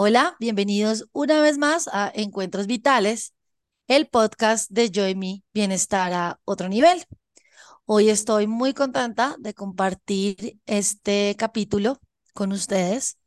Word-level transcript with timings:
Hola, 0.00 0.36
bienvenidos 0.38 1.08
una 1.10 1.40
vez 1.40 1.58
más 1.58 1.88
a 1.92 2.08
Encuentros 2.14 2.68
Vitales, 2.68 3.34
el 3.88 4.06
podcast 4.06 4.70
de 4.70 4.92
Joy 4.94 5.16
Me 5.16 5.42
Bienestar 5.52 6.12
a 6.12 6.40
otro 6.44 6.68
nivel. 6.68 7.04
Hoy 7.84 8.08
estoy 8.08 8.46
muy 8.46 8.74
contenta 8.74 9.34
de 9.40 9.54
compartir 9.54 10.60
este 10.66 11.34
capítulo 11.36 12.00
con 12.32 12.52
ustedes. 12.52 13.18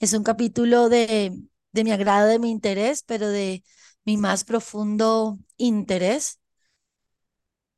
Es 0.00 0.12
un 0.12 0.24
capítulo 0.24 0.88
de, 0.88 1.38
de 1.70 1.84
mi 1.84 1.92
agrado, 1.92 2.26
de 2.26 2.40
mi 2.40 2.50
interés, 2.50 3.04
pero 3.04 3.28
de 3.28 3.62
mi 4.04 4.16
más 4.16 4.42
profundo 4.42 5.38
interés. 5.56 6.40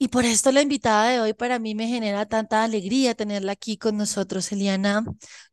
Y 0.05 0.09
por 0.09 0.27
esto 0.27 0.52
la 0.52 0.61
invitada 0.61 1.09
de 1.09 1.21
hoy 1.21 1.32
para 1.32 1.59
mí 1.59 1.75
me 1.75 1.89
genera 1.89 2.27
tanta 2.27 2.62
alegría 2.62 3.14
tenerla 3.14 3.53
aquí 3.53 3.79
con 3.79 3.96
nosotros, 3.96 4.53
Eliana. 4.53 5.03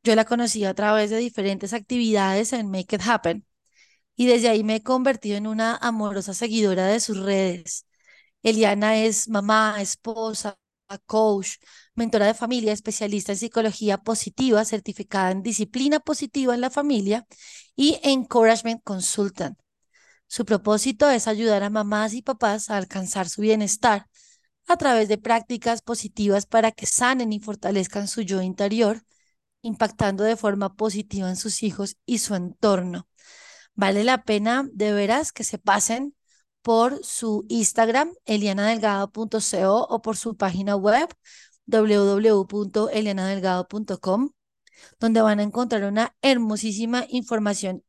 Yo 0.03 0.13
la 0.13 0.25
conocí 0.25 0.65
a 0.65 0.73
través 0.73 1.09
de 1.09 1.15
diferentes 1.19 1.71
actividades 1.71 2.51
en 2.51 2.69
Make 2.69 2.97
It 2.97 3.01
Happen 3.07 3.45
y 4.17 4.25
desde 4.27 4.49
ahí 4.49 4.65
me 4.65 4.75
he 4.75 4.83
convertido 4.83 5.37
en 5.37 5.47
una 5.47 5.77
amorosa 5.77 6.33
seguidora 6.33 6.87
de 6.87 6.99
sus 6.99 7.17
redes. 7.19 7.87
Eliana 8.43 8.97
es 8.97 9.29
mamá, 9.29 9.81
esposa, 9.81 10.57
coach, 11.05 11.51
mentora 11.95 12.25
de 12.27 12.33
familia, 12.33 12.73
especialista 12.73 13.31
en 13.31 13.37
psicología 13.37 13.99
positiva, 13.99 14.65
certificada 14.65 15.31
en 15.31 15.43
disciplina 15.43 16.01
positiva 16.01 16.53
en 16.55 16.61
la 16.61 16.69
familia 16.69 17.25
y 17.77 18.01
encouragement 18.03 18.83
consultant. 18.83 19.57
Su 20.27 20.43
propósito 20.45 21.09
es 21.09 21.27
ayudar 21.29 21.63
a 21.63 21.69
mamás 21.69 22.13
y 22.13 22.21
papás 22.21 22.69
a 22.69 22.75
alcanzar 22.75 23.29
su 23.29 23.41
bienestar 23.41 24.07
a 24.67 24.77
través 24.77 25.07
de 25.07 25.17
prácticas 25.17 25.81
positivas 25.81 26.45
para 26.45 26.71
que 26.71 26.85
sanen 26.85 27.33
y 27.33 27.39
fortalezcan 27.39 28.07
su 28.07 28.21
yo 28.21 28.41
interior, 28.41 29.03
impactando 29.61 30.23
de 30.23 30.37
forma 30.37 30.75
positiva 30.75 31.29
en 31.29 31.35
sus 31.35 31.63
hijos 31.63 31.97
y 32.05 32.19
su 32.19 32.35
entorno. 32.35 33.07
Vale 33.75 34.03
la 34.03 34.23
pena 34.23 34.67
de 34.73 34.93
veras 34.93 35.31
que 35.31 35.43
se 35.43 35.57
pasen 35.57 36.15
por 36.61 37.03
su 37.03 37.45
Instagram, 37.49 38.13
elianadelgado.co 38.25 39.87
o 39.89 40.01
por 40.01 40.17
su 40.17 40.37
página 40.37 40.75
web, 40.75 41.09
www.elianadelgado.com, 41.65 44.31
donde 44.99 45.21
van 45.21 45.39
a 45.39 45.43
encontrar 45.43 45.83
una 45.85 46.15
hermosísima 46.21 47.05
información 47.09 47.83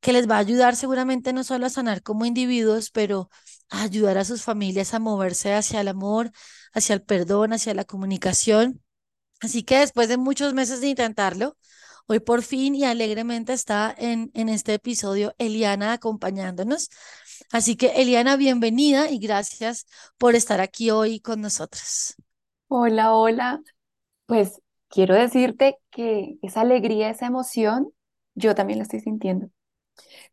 que 0.00 0.12
les 0.12 0.28
va 0.30 0.36
a 0.36 0.40
ayudar 0.40 0.76
seguramente 0.76 1.32
no 1.32 1.44
solo 1.44 1.66
a 1.66 1.70
sanar 1.70 2.02
como 2.02 2.26
individuos, 2.26 2.90
pero 2.90 3.30
ayudar 3.70 4.18
a 4.18 4.24
sus 4.24 4.42
familias 4.42 4.94
a 4.94 4.98
moverse 4.98 5.54
hacia 5.54 5.80
el 5.80 5.88
amor, 5.88 6.30
hacia 6.72 6.94
el 6.94 7.02
perdón, 7.02 7.52
hacia 7.52 7.74
la 7.74 7.84
comunicación. 7.84 8.82
Así 9.40 9.62
que 9.64 9.78
después 9.80 10.08
de 10.08 10.16
muchos 10.18 10.54
meses 10.54 10.80
de 10.80 10.88
intentarlo, 10.88 11.56
hoy 12.06 12.20
por 12.20 12.42
fin 12.42 12.74
y 12.74 12.84
alegremente 12.84 13.52
está 13.52 13.94
en, 13.98 14.30
en 14.34 14.48
este 14.48 14.74
episodio 14.74 15.34
Eliana 15.38 15.92
acompañándonos. 15.92 16.90
Así 17.52 17.76
que 17.76 17.88
Eliana, 18.02 18.36
bienvenida 18.36 19.10
y 19.10 19.18
gracias 19.18 19.86
por 20.18 20.34
estar 20.34 20.60
aquí 20.60 20.90
hoy 20.90 21.20
con 21.20 21.40
nosotros. 21.40 22.16
Hola, 22.68 23.14
hola. 23.14 23.62
Pues 24.26 24.60
quiero 24.88 25.14
decirte 25.14 25.78
que 25.90 26.38
esa 26.42 26.62
alegría, 26.62 27.10
esa 27.10 27.26
emoción, 27.26 27.92
yo 28.34 28.54
también 28.54 28.78
la 28.80 28.84
estoy 28.84 29.00
sintiendo. 29.00 29.50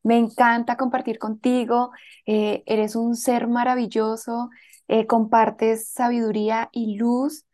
Me 0.03 0.17
encanta 0.17 0.77
compartir 0.77 1.19
contigo, 1.19 1.91
eh, 2.25 2.63
eres 2.65 2.95
un 2.95 3.15
ser 3.15 3.47
maravilloso, 3.47 4.49
eh, 4.87 5.07
compartes 5.07 5.89
sabiduría 5.89 6.69
y 6.71 6.97
luz 6.97 7.45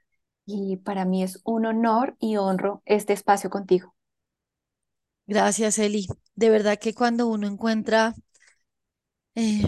y 0.46 0.78
para 0.78 1.06
mí 1.06 1.24
es 1.24 1.42
un 1.46 1.66
honor 1.68 2.16
y 2.20 2.38
honro 2.38 2.82
este 2.86 3.14
espacio 3.14 3.50
contigo. 3.50 3.96
Gracias, 5.28 5.80
Eli. 5.80 6.08
De 6.36 6.50
verdad 6.50 6.78
que 6.80 6.94
cuando 6.94 7.28
uno 7.28 7.48
encuentra 7.48 8.16
eh, 9.36 9.64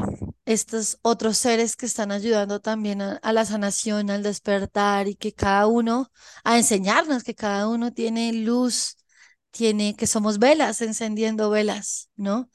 estos 0.46 1.00
otros 1.02 1.38
seres 1.38 1.76
que 1.76 1.86
están 1.86 2.12
ayudando 2.12 2.60
también 2.62 3.02
a, 3.02 3.14
a 3.18 3.34
la 3.34 3.46
sanación, 3.46 4.10
al 4.10 4.24
despertar 4.24 5.08
y 5.08 5.16
que 5.16 5.34
cada 5.34 5.68
uno, 5.68 6.12
a 6.44 6.58
enseñarnos 6.58 7.24
que 7.24 7.36
cada 7.36 7.68
uno 7.70 7.92
tiene 7.94 8.34
luz, 8.34 8.98
tiene, 9.52 9.96
que 9.96 10.08
somos 10.08 10.40
velas, 10.40 10.82
encendiendo 10.82 11.50
velas, 11.50 12.10
¿no? 12.16 12.50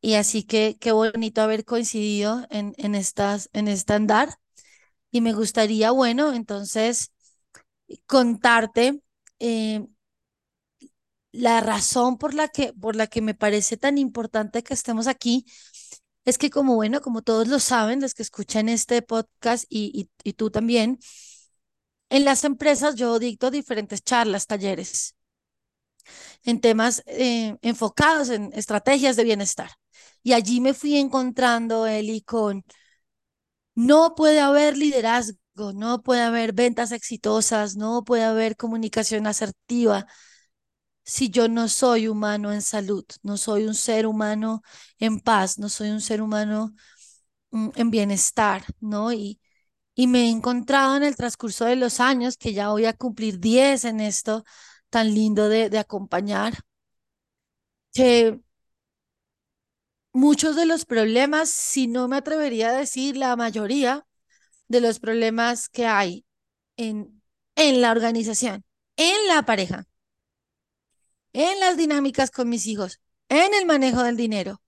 Y 0.00 0.14
así 0.14 0.44
que 0.44 0.76
qué 0.80 0.92
bonito 0.92 1.42
haber 1.42 1.64
coincidido 1.64 2.46
en, 2.50 2.74
en, 2.78 2.94
estas, 2.94 3.50
en 3.52 3.68
este 3.68 3.94
andar. 3.94 4.30
Y 5.10 5.20
me 5.22 5.32
gustaría, 5.34 5.90
bueno, 5.92 6.32
entonces 6.34 7.12
contarte 8.06 9.00
eh, 9.38 9.86
la 11.32 11.60
razón 11.60 12.18
por 12.18 12.34
la 12.34 12.48
que, 12.48 12.72
por 12.72 12.96
la 12.96 13.06
que 13.06 13.22
me 13.22 13.34
parece 13.34 13.76
tan 13.76 13.98
importante 13.98 14.62
que 14.62 14.74
estemos 14.74 15.06
aquí 15.06 15.44
es 16.24 16.38
que 16.38 16.50
como 16.50 16.74
bueno, 16.76 17.00
como 17.00 17.22
todos 17.22 17.48
lo 17.48 17.60
saben, 17.60 18.00
los 18.00 18.14
que 18.14 18.22
escuchan 18.22 18.68
este 18.68 19.02
podcast 19.02 19.64
y, 19.68 19.92
y, 20.24 20.30
y 20.30 20.34
tú 20.34 20.50
también, 20.50 20.98
en 22.08 22.24
las 22.24 22.42
empresas 22.44 22.96
yo 22.96 23.18
dicto 23.20 23.50
diferentes 23.52 24.02
charlas, 24.02 24.46
talleres 24.48 25.14
en 26.44 26.60
temas 26.60 27.02
eh, 27.06 27.56
enfocados 27.62 28.30
en 28.30 28.52
estrategias 28.54 29.16
de 29.16 29.24
bienestar. 29.24 29.70
Y 30.22 30.32
allí 30.32 30.60
me 30.60 30.74
fui 30.74 30.96
encontrando, 30.96 31.86
Eli, 31.86 32.22
con 32.22 32.64
no 33.74 34.14
puede 34.14 34.40
haber 34.40 34.76
liderazgo, 34.76 35.36
no 35.74 36.02
puede 36.02 36.22
haber 36.22 36.52
ventas 36.52 36.92
exitosas, 36.92 37.76
no 37.76 38.04
puede 38.04 38.24
haber 38.24 38.56
comunicación 38.56 39.26
asertiva 39.26 40.06
si 41.04 41.30
yo 41.30 41.48
no 41.48 41.68
soy 41.68 42.08
humano 42.08 42.52
en 42.52 42.62
salud, 42.62 43.04
no 43.22 43.36
soy 43.36 43.64
un 43.66 43.74
ser 43.74 44.06
humano 44.06 44.62
en 44.98 45.20
paz, 45.20 45.58
no 45.58 45.68
soy 45.68 45.90
un 45.90 46.00
ser 46.00 46.20
humano 46.22 46.74
mm, 47.52 47.70
en 47.76 47.90
bienestar, 47.90 48.64
¿no? 48.80 49.12
Y, 49.12 49.40
y 49.94 50.06
me 50.08 50.26
he 50.26 50.30
encontrado 50.30 50.96
en 50.96 51.04
el 51.04 51.16
transcurso 51.16 51.66
de 51.66 51.76
los 51.76 52.00
años, 52.00 52.36
que 52.38 52.54
ya 52.54 52.70
voy 52.70 52.86
a 52.86 52.94
cumplir 52.94 53.40
10 53.40 53.84
en 53.84 54.00
esto 54.00 54.44
tan 54.96 55.12
lindo 55.14 55.50
de, 55.50 55.78
acompañar, 55.78 56.54
que 57.92 58.40
muchos 60.14 60.56
de 60.56 60.64
los 60.64 60.86
problemas, 60.86 61.50
si 61.50 61.86
no 61.86 62.08
me 62.08 62.16
atrevería 62.16 62.70
a 62.70 62.78
decir 62.78 63.18
la 63.18 63.36
mayoría 63.36 64.06
de 64.68 64.80
los 64.80 64.98
problemas 64.98 65.68
que 65.68 65.84
hay 65.84 66.24
en, 66.78 67.22
en 67.56 67.82
la 67.82 67.90
organización, 67.90 68.64
en 68.96 69.28
la 69.28 69.42
pareja, 69.42 69.84
en 71.34 71.60
las 71.60 71.76
dinámicas 71.76 72.30
con 72.30 72.48
mis 72.48 72.66
hijos, 72.66 72.98
en 73.28 73.52
el 73.52 73.66
manejo 73.66 74.02
del 74.02 74.16
dinero, 74.16 74.62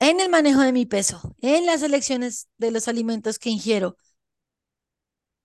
en 0.00 0.20
el 0.20 0.28
manejo 0.28 0.60
de 0.60 0.72
mi 0.72 0.84
peso, 0.84 1.34
en 1.40 1.64
las 1.64 1.82
elecciones 1.82 2.48
de 2.58 2.72
los 2.72 2.88
alimentos 2.88 3.38
que 3.38 3.48
ingiero, 3.48 3.96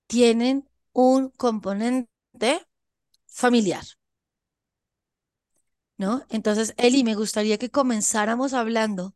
tienen 0.07 0.69
un 0.91 1.29
componente 1.29 2.67
familiar. 3.25 3.85
¿No? 6.01 6.23
Entonces, 6.29 6.73
Eli, 6.77 7.03
me 7.03 7.13
gustaría 7.13 7.59
que 7.59 7.69
comenzáramos 7.69 8.53
hablando 8.53 9.13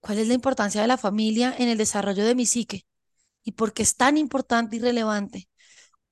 cuál 0.00 0.18
es 0.18 0.26
la 0.26 0.34
importancia 0.34 0.80
de 0.82 0.88
la 0.88 0.98
familia 0.98 1.54
en 1.56 1.68
el 1.68 1.78
desarrollo 1.78 2.24
de 2.24 2.34
mi 2.34 2.44
psique 2.44 2.86
y 3.44 3.52
por 3.52 3.72
qué 3.72 3.84
es 3.84 3.94
tan 3.94 4.18
importante 4.18 4.74
y 4.74 4.78
relevante 4.80 5.48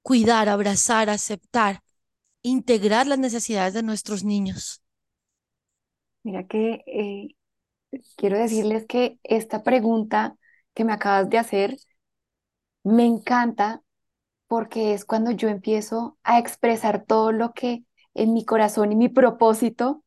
cuidar, 0.03 0.49
abrazar, 0.49 1.11
aceptar, 1.11 1.81
integrar 2.43 3.09
las 3.09 3.19
necesidades 3.19 3.75
de 3.75 3.83
nuestros 3.83 4.23
niños. 4.23 4.81
Mira 6.23 6.47
que 6.47 6.85
eh, 6.87 7.35
quiero 8.15 8.39
decirles 8.39 8.87
que 8.87 9.19
esta 9.25 9.65
pregunta 9.65 10.37
que 10.73 10.85
me 10.85 10.93
acabas 10.93 11.29
de 11.29 11.39
hacer 11.39 11.77
me 12.85 13.07
encanta 13.07 13.83
porque 14.47 14.95
es 14.95 15.05
cuando 15.05 15.33
yo 15.33 15.49
empiezo 15.49 16.17
a 16.23 16.39
expresar 16.39 17.05
todo 17.05 17.33
lo 17.33 17.55
que 17.55 17.83
en 18.15 18.33
mi 18.33 18.45
corazón 18.45 18.93
y 18.93 18.97
mi 18.97 19.09
propósito 19.09 20.05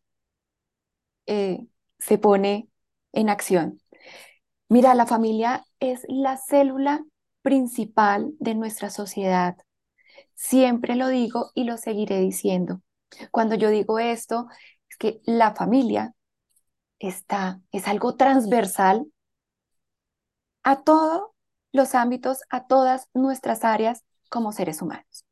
eh, 1.25 1.65
se 1.99 2.17
pone 2.17 2.69
en 3.13 3.29
acción. 3.29 3.81
Mira, 4.69 4.95
la 4.95 5.05
familia 5.05 5.65
es 5.79 6.03
la 6.07 6.37
célula 6.37 7.03
principal 7.41 8.33
de 8.39 8.55
nuestra 8.55 8.89
sociedad. 8.89 9.57
Siempre 10.35 10.95
lo 10.95 11.07
digo 11.07 11.51
y 11.53 11.65
lo 11.65 11.77
seguiré 11.77 12.19
diciendo. 12.19 12.81
Cuando 13.31 13.55
yo 13.55 13.69
digo 13.69 13.99
esto, 13.99 14.47
es 14.89 14.97
que 14.97 15.21
la 15.25 15.53
familia 15.55 16.13
está, 16.99 17.61
es 17.71 17.87
algo 17.87 18.15
transversal 18.15 19.05
a 20.63 20.81
todos 20.83 21.29
los 21.71 21.95
ámbitos, 21.95 22.39
a 22.49 22.65
todas 22.67 23.09
nuestras 23.13 23.63
áreas 23.63 24.03
como 24.29 24.51
seres 24.51 24.81
humanos. 24.81 25.25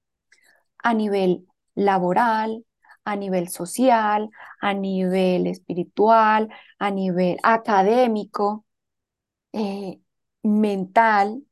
A 0.79 0.93
nivel 0.93 1.47
laboral, 1.75 2.65
a 3.05 3.15
nivel 3.15 3.49
social, 3.49 4.29
a 4.61 4.73
nivel 4.73 5.47
espiritual, 5.47 6.49
a 6.79 6.91
nivel 6.91 7.37
académico, 7.43 8.65
eh, 9.53 9.99
mental, 10.43 11.43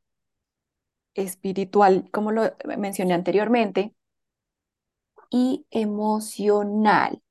espiritual, 1.13 2.09
como 2.11 2.31
lo 2.31 2.55
mencioné 2.77 3.13
anteriormente, 3.13 3.93
y 5.29 5.65
emocional 5.71 7.21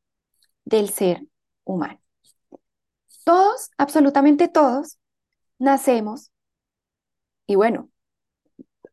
del 0.64 0.90
ser 0.90 1.26
humano. 1.64 2.00
Todos, 3.24 3.70
absolutamente 3.76 4.48
todos, 4.48 4.98
nacemos 5.58 6.30
y 7.46 7.56
bueno, 7.56 7.90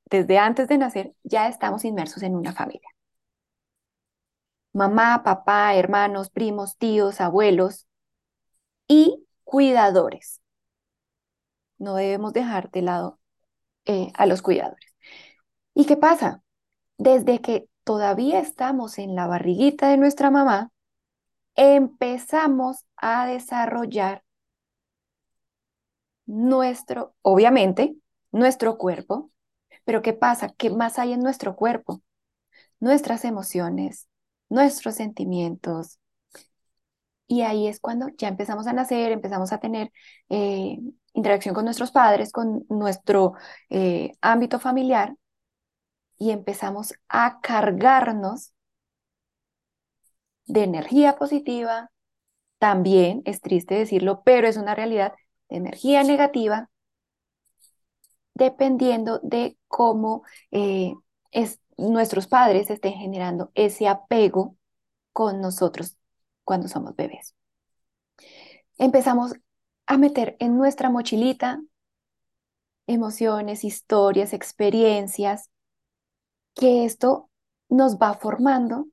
desde 0.10 0.40
antes 0.40 0.68
de 0.68 0.78
nacer 0.80 1.14
ya 1.24 1.48
estamos 1.48 1.86
inmersos 1.86 2.24
en 2.24 2.36
una 2.36 2.54
familia. 2.54 2.95
Mamá, 4.76 5.24
papá, 5.24 5.74
hermanos, 5.76 6.30
primos, 6.30 6.76
tíos, 6.78 7.22
abuelos 7.22 7.88
y 8.90 9.26
cuidadores. 9.46 10.42
No 11.78 11.96
debemos 11.96 12.34
dejar 12.34 12.70
de 12.72 12.82
lado 12.82 13.20
eh, 13.86 14.12
a 14.16 14.26
los 14.26 14.42
cuidadores. 14.42 14.94
¿Y 15.74 15.86
qué 15.86 15.96
pasa? 15.96 16.44
Desde 16.98 17.40
que 17.40 17.70
todavía 17.86 18.40
estamos 18.40 18.98
en 19.00 19.16
la 19.16 19.28
barriguita 19.28 19.90
de 19.90 19.98
nuestra 19.98 20.30
mamá, 20.30 20.72
empezamos 21.56 22.86
a 22.98 23.28
desarrollar 23.28 24.26
nuestro, 26.26 27.16
obviamente, 27.22 27.96
nuestro 28.34 28.78
cuerpo. 28.78 29.32
Pero 29.86 30.02
¿qué 30.02 30.12
pasa? 30.12 30.50
¿Qué 30.58 30.70
más 30.70 31.00
hay 31.00 31.14
en 31.14 31.22
nuestro 31.22 31.56
cuerpo? 31.56 32.02
Nuestras 32.82 33.26
emociones, 33.26 34.10
nuestros 34.56 34.96
sentimientos. 34.96 36.00
Y 37.28 37.42
ahí 37.42 37.68
es 37.68 37.80
cuando 37.80 38.10
ya 38.18 38.28
empezamos 38.28 38.68
a 38.68 38.74
nacer, 38.74 39.12
empezamos 39.12 39.52
a 39.52 39.60
tener 39.60 39.92
eh, 40.30 40.80
interacción 41.14 41.56
con 41.56 41.66
nuestros 41.66 41.92
padres, 41.92 42.32
con 42.32 42.66
nuestro 42.70 43.34
eh, 43.70 44.14
ámbito 44.22 44.60
familiar 44.60 45.16
y 46.18 46.32
empezamos 46.32 46.94
a 47.10 47.40
cargarnos 47.42 48.54
de 50.46 50.64
energía 50.64 51.18
positiva. 51.18 51.92
También 52.60 53.22
es 53.26 53.42
triste 53.42 53.76
decirlo, 53.76 54.24
pero 54.26 54.48
es 54.48 54.58
una 54.58 54.76
realidad 54.76 55.14
de 55.50 55.58
energía 55.58 56.04
negativa 56.04 56.70
dependiendo 58.36 59.20
de 59.24 59.58
cómo 59.68 60.24
eh, 60.52 60.94
nuestros 61.78 62.28
padres 62.28 62.70
estén 62.70 62.94
generando 62.94 63.52
ese 63.56 63.88
apego 63.88 64.56
con 65.14 65.42
nosotros 65.42 65.98
cuando 66.44 66.68
somos 66.68 66.96
bebés. 66.96 67.34
Empezamos 68.78 69.34
a 69.86 69.98
meter 69.98 70.36
en 70.40 70.58
nuestra 70.58 70.90
mochilita 70.90 71.62
emociones, 72.88 73.64
historias, 73.64 74.34
experiencias, 74.34 75.50
que 76.54 76.86
esto 76.86 77.30
nos 77.70 77.98
va 77.98 78.14
formando 78.14 78.88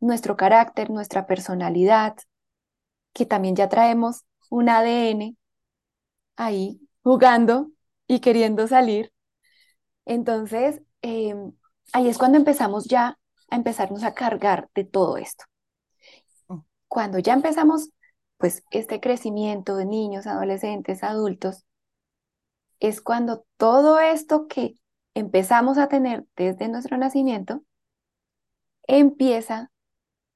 nuestro 0.00 0.36
carácter, 0.36 0.90
nuestra 0.90 1.26
personalidad, 1.26 2.16
que 3.12 3.26
también 3.26 3.56
ya 3.56 3.68
traemos 3.68 4.24
un 4.50 4.68
ADN 4.68 5.36
ahí 6.36 6.80
jugando 7.02 7.70
y 8.06 8.20
queriendo 8.20 8.66
salir. 8.68 9.12
Entonces, 10.06 10.80
em, 11.02 11.52
ahí 11.92 12.08
es 12.08 12.18
cuando 12.18 12.38
empezamos 12.38 12.86
ya 12.86 13.18
a 13.50 13.56
empezarnos 13.56 14.04
a 14.04 14.14
cargar 14.14 14.68
de 14.74 14.84
todo 14.84 15.16
esto. 15.16 15.44
Mm. 16.48 16.58
Cuando 16.88 17.18
ya 17.18 17.34
empezamos, 17.34 17.90
pues, 18.36 18.62
este 18.70 19.00
crecimiento 19.00 19.76
de 19.76 19.86
niños, 19.86 20.26
adolescentes, 20.26 21.02
adultos, 21.02 21.64
es 22.80 23.00
cuando 23.00 23.44
todo 23.56 23.98
esto 23.98 24.46
que 24.46 24.74
empezamos 25.14 25.78
a 25.78 25.88
tener 25.88 26.24
desde 26.36 26.68
nuestro 26.68 26.96
nacimiento 26.96 27.62
empieza 28.86 29.70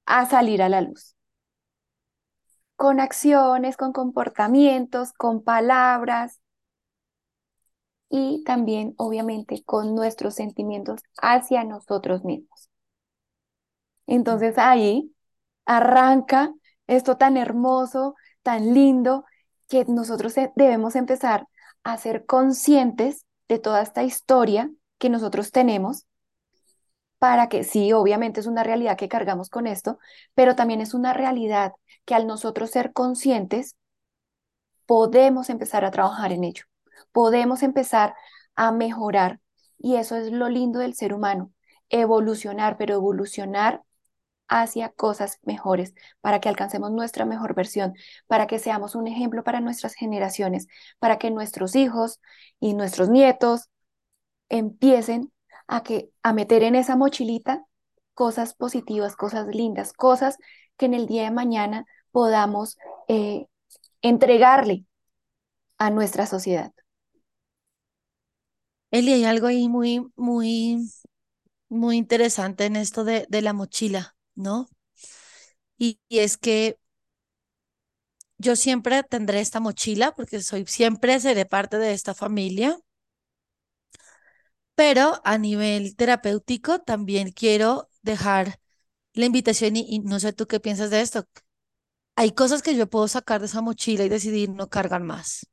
a 0.07 0.27
salir 0.27 0.63
a 0.63 0.69
la 0.69 0.81
luz. 0.81 1.17
Con 2.77 3.01
acciones, 3.01 3.77
con 3.77 3.93
comportamientos, 3.93 5.13
con 5.13 5.45
palabras, 5.45 6.42
y 8.13 8.45
también, 8.45 8.95
obviamente, 8.99 9.65
con 9.65 9.95
nuestros 9.95 10.35
sentimientos 10.35 11.01
hacia 11.23 11.65
nosotros 11.65 12.25
mismos. 12.25 12.69
Entonces 14.07 14.59
ahí 14.59 15.15
arranca 15.65 16.53
esto 16.87 17.17
tan 17.17 17.39
hermoso, 17.39 18.15
tan 18.43 18.75
lindo, 18.75 19.25
que 19.67 19.87
nosotros 19.87 20.35
debemos 20.57 20.95
empezar 20.95 21.47
a 21.85 21.97
ser 21.97 22.27
conscientes 22.27 23.25
de 23.49 23.59
toda 23.59 23.81
esta 23.81 24.03
historia 24.03 24.71
que 24.99 25.09
nosotros 25.09 25.51
tenemos 25.51 26.05
para 27.19 27.49
que 27.49 27.65
sí, 27.65 27.95
obviamente 27.95 28.41
es 28.41 28.47
una 28.47 28.63
realidad 28.63 28.99
que 28.99 29.09
cargamos 29.09 29.49
con 29.49 29.67
esto, 29.67 29.99
pero 30.35 30.55
también 30.55 30.83
es 30.83 30.93
una 30.93 31.15
realidad 31.15 31.73
que 32.05 32.15
al 32.15 32.27
nosotros 32.27 32.71
ser 32.71 32.93
conscientes 32.93 33.77
podemos 34.85 35.49
empezar 35.49 35.87
a 35.87 35.91
trabajar 35.91 36.33
en 36.33 36.45
ello 36.45 36.65
podemos 37.13 37.63
empezar 37.63 38.15
a 38.55 38.73
mejorar. 38.73 39.41
Y 39.79 39.97
eso 39.97 40.17
es 40.17 40.31
lo 40.31 40.49
lindo 40.49 40.79
del 40.79 40.95
ser 40.95 41.15
humano, 41.15 41.53
evolucionar, 41.89 42.77
pero 42.79 42.95
evolucionar 42.95 43.83
hacia 44.49 44.91
cosas 44.91 45.39
mejores, 45.43 45.95
para 46.21 46.41
que 46.41 46.49
alcancemos 46.49 46.93
nuestra 46.93 47.25
mejor 47.25 47.55
versión, 47.55 47.95
para 48.27 48.47
que 48.47 48.59
seamos 48.59 48.95
un 48.95 49.07
ejemplo 49.07 49.45
para 49.45 49.61
nuestras 49.61 49.95
generaciones, 49.95 50.67
para 50.99 51.19
que 51.19 51.31
nuestros 51.31 51.75
hijos 51.75 52.21
y 52.61 52.75
nuestros 52.75 53.09
nietos 53.09 53.71
empiecen 54.51 55.33
a, 55.67 55.83
que, 55.83 56.11
a 56.23 56.33
meter 56.35 56.63
en 56.63 56.75
esa 56.75 56.97
mochilita 56.97 57.65
cosas 58.15 58.55
positivas, 58.55 59.17
cosas 59.17 59.47
lindas, 59.49 59.93
cosas 59.95 60.37
que 60.77 60.87
en 60.87 60.95
el 60.95 61.07
día 61.07 61.25
de 61.25 61.31
mañana 61.31 61.87
podamos 62.11 62.77
eh, 63.09 63.47
entregarle 64.03 64.85
a 65.79 65.91
nuestra 65.91 66.27
sociedad. 66.27 66.73
Eli, 68.93 69.13
hay 69.13 69.25
algo 69.25 69.47
ahí 69.49 69.69
muy, 69.69 70.07
muy, 70.17 70.79
muy 71.71 71.97
interesante 71.99 72.67
en 72.67 72.77
esto 72.77 73.05
de, 73.05 73.27
de 73.31 73.43
la 73.43 73.53
mochila, 73.55 74.17
¿no? 74.37 74.69
Y, 75.79 75.99
es 76.11 76.37
que 76.39 76.79
yo 78.39 78.57
siempre 78.57 79.03
tendré 79.05 79.41
esta 79.41 79.59
mochila 79.61 80.15
porque 80.15 80.41
soy, 80.43 80.67
siempre 80.67 81.19
seré 81.21 81.47
parte 81.47 81.79
de 81.79 81.93
esta 81.95 82.15
familia, 82.15 82.79
pero 84.75 85.21
a 85.25 85.39
nivel 85.39 85.97
terapéutico 85.97 86.81
también 86.81 87.33
quiero 87.33 87.89
dejar 88.03 88.59
la 89.15 89.27
invitación 89.27 89.77
y, 89.77 89.87
y 89.89 90.01
no 90.01 90.21
sé 90.21 90.33
tú 90.33 90.47
qué 90.47 90.61
piensas 90.61 90.91
de 90.91 91.01
esto. 91.03 91.27
Hay 92.17 92.33
cosas 92.33 92.63
que 92.63 92.77
yo 92.77 92.89
puedo 92.91 93.09
sacar 93.09 93.41
de 93.41 93.49
esa 93.49 93.63
mochila 93.63 94.05
y 94.05 94.11
decidir 94.11 94.51
no 94.51 94.69
cargar 94.71 95.03
más. 95.03 95.47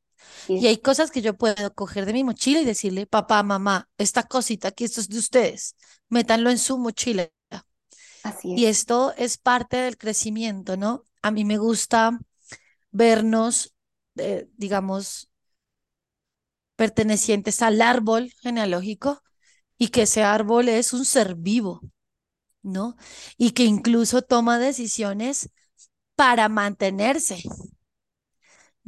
Y 0.48 0.68
hay 0.68 0.78
cosas 0.78 1.12
que 1.12 1.22
yo 1.22 1.36
puedo 1.36 1.74
coger 1.74 2.06
de 2.06 2.14
mi 2.14 2.24
mochila 2.24 2.62
y 2.62 2.66
decirle, 2.66 3.06
papá, 3.08 3.44
mamá, 3.44 3.90
esta 3.98 4.24
cosita 4.24 4.70
aquí, 4.70 4.84
esto 4.84 5.02
es 5.02 5.10
de 5.10 5.20
ustedes, 5.20 5.76
métanlo 6.10 6.50
en 6.50 6.58
su 6.58 6.78
mochila. 6.78 7.30
Así 8.24 8.54
es. 8.54 8.60
Y 8.60 8.66
esto 8.66 9.14
es 9.18 9.38
parte 9.38 9.78
del 9.78 9.98
crecimiento, 9.98 10.78
¿no? 10.78 11.04
A 11.22 11.32
mí 11.32 11.46
me 11.46 11.58
gusta 11.58 12.20
vernos, 12.92 13.74
eh, 14.18 14.48
digamos, 14.58 15.30
pertenecientes 16.76 17.62
al 17.62 17.82
árbol 17.82 18.32
genealógico 18.42 19.22
y 19.78 19.90
que 19.90 20.04
ese 20.04 20.24
árbol 20.24 20.70
es 20.70 20.94
un 20.94 21.06
ser 21.06 21.36
vivo, 21.36 21.82
¿no? 22.62 22.96
Y 23.38 23.52
que 23.52 23.66
incluso 23.66 24.22
toma 24.22 24.60
decisiones 24.60 25.50
para 26.16 26.50
mantenerse, 26.50 27.44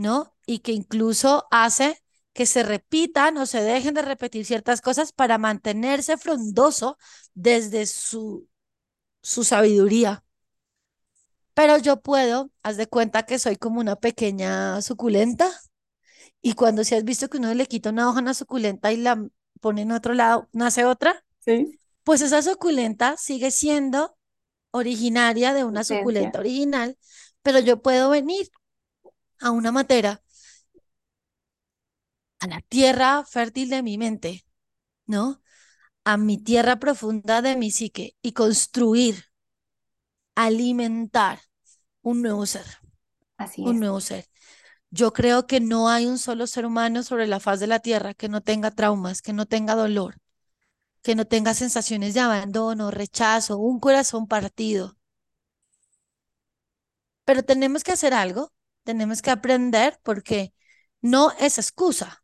¿no? 0.02 0.36
Y 0.46 0.60
que 0.60 0.74
incluso 0.74 1.48
hace 1.52 2.02
que 2.34 2.46
se 2.46 2.64
repitan 2.64 3.38
o 3.38 3.46
se 3.46 3.62
dejen 3.62 3.94
de 3.94 4.02
repetir 4.02 4.46
ciertas 4.46 4.82
cosas 4.82 5.12
para 5.12 5.38
mantenerse 5.38 6.18
frondoso 6.18 6.98
desde 7.34 7.86
su, 7.86 8.48
su 9.22 9.44
sabiduría. 9.44 10.24
Pero 11.54 11.78
yo 11.78 12.02
puedo, 12.02 12.50
haz 12.64 12.78
de 12.78 12.88
cuenta 12.88 13.24
que 13.24 13.38
soy 13.40 13.58
como 13.58 13.80
una 13.82 13.96
pequeña 13.98 14.82
suculenta 14.82 15.50
y 16.42 16.54
cuando 16.54 16.84
si 16.84 16.96
has 16.96 17.04
visto 17.04 17.30
que 17.30 17.38
uno 17.38 17.54
le 17.54 17.66
quita 17.68 17.90
una 17.90 18.10
hoja 18.10 18.20
a 18.20 18.22
una 18.22 18.34
suculenta 18.34 18.92
y 18.92 18.98
la 18.98 19.24
pone 19.60 19.84
en 19.84 19.92
otro 19.92 20.14
lado, 20.14 20.50
nace 20.54 20.86
otra, 20.86 21.24
¿Sí? 21.40 21.80
pues 22.04 22.22
esa 22.22 22.42
suculenta 22.42 23.16
sigue 23.18 23.52
siendo 23.52 24.18
originaria 24.72 25.54
de 25.54 25.64
una 25.66 25.84
suculenta 25.84 26.40
original, 26.40 26.98
pero 27.44 27.60
yo 27.60 27.82
puedo 27.82 28.10
venir 28.10 28.50
a 29.42 29.52
una 29.52 29.72
matera, 29.72 30.22
a 32.40 32.48
la 32.48 32.60
tierra 32.62 33.24
fértil 33.26 33.70
de 33.70 33.82
mi 33.84 33.98
mente, 33.98 34.46
¿no? 35.08 35.42
A 36.06 36.18
mi 36.18 36.38
tierra 36.44 36.80
profunda 36.80 37.42
de 37.44 37.58
mi 37.58 37.72
psique 37.72 38.16
y 38.22 38.34
construir, 38.34 39.26
alimentar 40.36 41.40
un 42.02 42.22
nuevo 42.22 42.46
ser. 42.46 42.66
Así 43.38 43.64
un 43.64 43.80
nuevo 43.80 44.02
ser. 44.02 44.26
Yo 44.92 45.14
creo 45.14 45.48
que 45.48 45.60
no 45.62 45.90
hay 45.90 46.06
un 46.08 46.18
solo 46.20 46.48
ser 46.48 46.66
humano 46.66 47.04
sobre 47.04 47.28
la 47.28 47.40
faz 47.40 47.60
de 47.60 47.68
la 47.68 47.80
tierra 47.80 48.14
que 48.16 48.30
no 48.30 48.42
tenga 48.42 48.72
traumas, 48.72 49.22
que 49.22 49.34
no 49.34 49.46
tenga 49.48 49.76
dolor, 49.76 50.18
que 51.04 51.16
no 51.16 51.26
tenga 51.28 51.54
sensaciones 51.56 52.14
de 52.16 52.22
abandono, 52.22 52.92
rechazo, 52.92 53.58
un 53.60 53.80
corazón 53.80 54.28
partido. 54.28 54.98
pero 57.26 57.44
tenemos 57.44 57.84
que 57.84 57.92
hacer 57.94 58.14
algo, 58.14 58.52
tenemos 58.84 59.22
que 59.22 59.32
aprender 59.32 60.00
porque 60.04 60.54
no 61.02 61.32
es 61.40 61.58
excusa. 61.58 62.22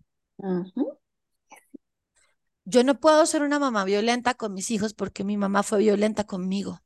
Yo 2.65 2.83
no 2.83 2.99
puedo 2.99 3.25
ser 3.25 3.41
una 3.41 3.57
mamá 3.57 3.83
violenta 3.83 4.35
con 4.35 4.53
mis 4.53 4.69
hijos 4.69 4.93
porque 4.93 5.23
mi 5.23 5.37
mamá 5.37 5.63
fue 5.63 5.79
violenta 5.79 6.25
conmigo, 6.25 6.81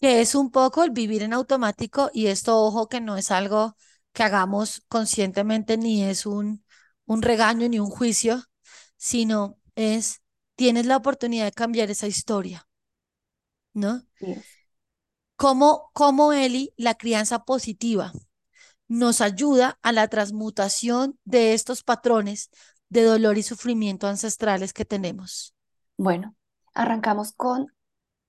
que 0.00 0.20
es 0.20 0.34
un 0.34 0.50
poco 0.50 0.84
el 0.84 0.90
vivir 0.90 1.22
en 1.22 1.32
automático 1.32 2.10
y 2.12 2.26
esto, 2.26 2.60
ojo, 2.62 2.88
que 2.88 3.00
no 3.00 3.16
es 3.16 3.30
algo 3.30 3.76
que 4.12 4.22
hagamos 4.22 4.82
conscientemente 4.88 5.76
ni 5.78 6.04
es 6.04 6.26
un, 6.26 6.64
un 7.06 7.22
regaño 7.22 7.68
ni 7.68 7.78
un 7.80 7.90
juicio, 7.90 8.42
sino 8.96 9.58
es, 9.76 10.22
tienes 10.56 10.86
la 10.86 10.96
oportunidad 10.96 11.46
de 11.46 11.52
cambiar 11.52 11.90
esa 11.90 12.06
historia, 12.06 12.66
¿no? 13.74 14.02
es. 14.20 14.63
Cómo, 15.36 15.90
cómo 15.92 16.32
Eli, 16.32 16.72
la 16.76 16.94
crianza 16.94 17.44
positiva 17.44 18.12
nos 18.88 19.20
ayuda 19.20 19.78
a 19.82 19.92
la 19.92 20.08
transmutación 20.08 21.18
de 21.24 21.54
estos 21.54 21.82
patrones 21.82 22.50
de 22.88 23.02
dolor 23.02 23.38
y 23.38 23.42
sufrimiento 23.42 24.06
ancestrales 24.06 24.72
que 24.72 24.84
tenemos. 24.84 25.54
Bueno, 25.96 26.34
arrancamos 26.74 27.32
con 27.32 27.66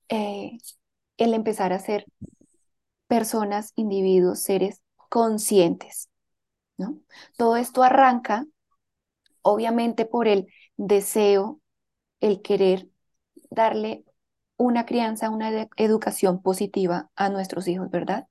eh, 0.10 0.58
el 1.18 1.34
empezar 1.34 1.74
a 1.74 1.80
ser 1.80 2.06
personas, 3.08 3.74
individuos, 3.76 4.42
seres 4.42 4.82
conscientes, 5.10 6.10
¿no? 6.78 7.00
Todo 7.38 7.58
esto 7.58 7.84
arranca, 7.84 8.46
obviamente, 9.42 10.06
por 10.06 10.28
el 10.28 10.48
deseo, 10.78 11.62
el 12.20 12.42
querer 12.42 12.90
darle 13.50 14.04
una 14.58 14.86
crianza, 14.86 15.30
una 15.30 15.50
ed- 15.52 15.70
educación 15.78 16.42
positiva 16.42 17.10
a 17.16 17.30
nuestros 17.30 17.68
hijos, 17.68 17.90
¿verdad? 17.90 18.28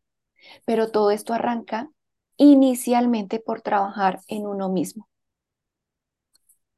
Pero 0.66 0.90
todo 0.90 1.11
esto 1.12 1.35
arranca 1.35 1.90
inicialmente 2.38 3.40
por 3.40 3.62
trabajar 3.62 4.21
en 4.28 4.47
uno 4.47 4.69
mismo, 4.71 5.09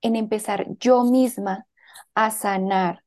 en 0.03 0.17
empezar 0.17 0.67
yo 0.79 1.05
misma 1.05 1.67
a 2.15 2.31
sanar. 2.31 3.05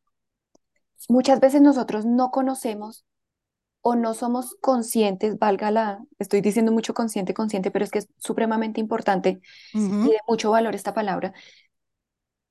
Muchas 1.08 1.40
veces 1.40 1.62
nosotros 1.62 2.06
no 2.06 2.32
conocemos 2.32 3.06
o 3.82 3.96
no 3.96 4.14
somos 4.16 4.58
conscientes, 4.62 5.40
valga 5.40 5.72
la, 5.72 6.00
estoy 6.20 6.42
diciendo 6.42 6.72
mucho 6.74 6.94
consciente, 6.96 7.34
consciente, 7.36 7.72
pero 7.72 7.86
es 7.86 7.92
que 7.92 8.00
es 8.00 8.10
supremamente 8.20 8.82
importante 8.82 9.42
y 10.02 10.10
de 10.12 10.18
mucho 10.28 10.52
valor 10.52 10.76
esta 10.76 10.94
palabra, 10.96 11.34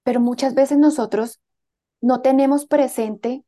pero 0.02 0.20
muchas 0.20 0.54
veces 0.54 0.78
nosotros 0.78 1.40
no 2.00 2.22
tenemos 2.22 2.66
presente 2.66 3.44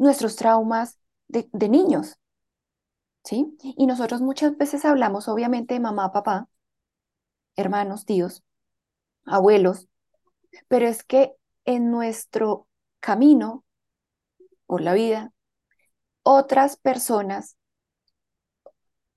nuestros 0.00 0.36
traumas 0.36 0.98
de, 1.28 1.48
de 1.52 1.68
niños, 1.68 2.18
¿sí? 3.24 3.56
Y 3.62 3.86
nosotros 3.86 4.20
muchas 4.20 4.56
veces 4.56 4.84
hablamos 4.84 5.28
obviamente 5.28 5.74
de 5.74 5.80
mamá, 5.80 6.12
papá, 6.12 6.48
hermanos, 7.56 8.04
tíos, 8.06 8.42
abuelos, 9.24 9.88
pero 10.68 10.88
es 10.88 11.04
que 11.04 11.34
en 11.64 11.90
nuestro 11.90 12.68
camino 13.00 13.64
por 14.66 14.80
la 14.80 14.94
vida, 14.94 15.32
otras 16.22 16.76
personas, 16.76 17.56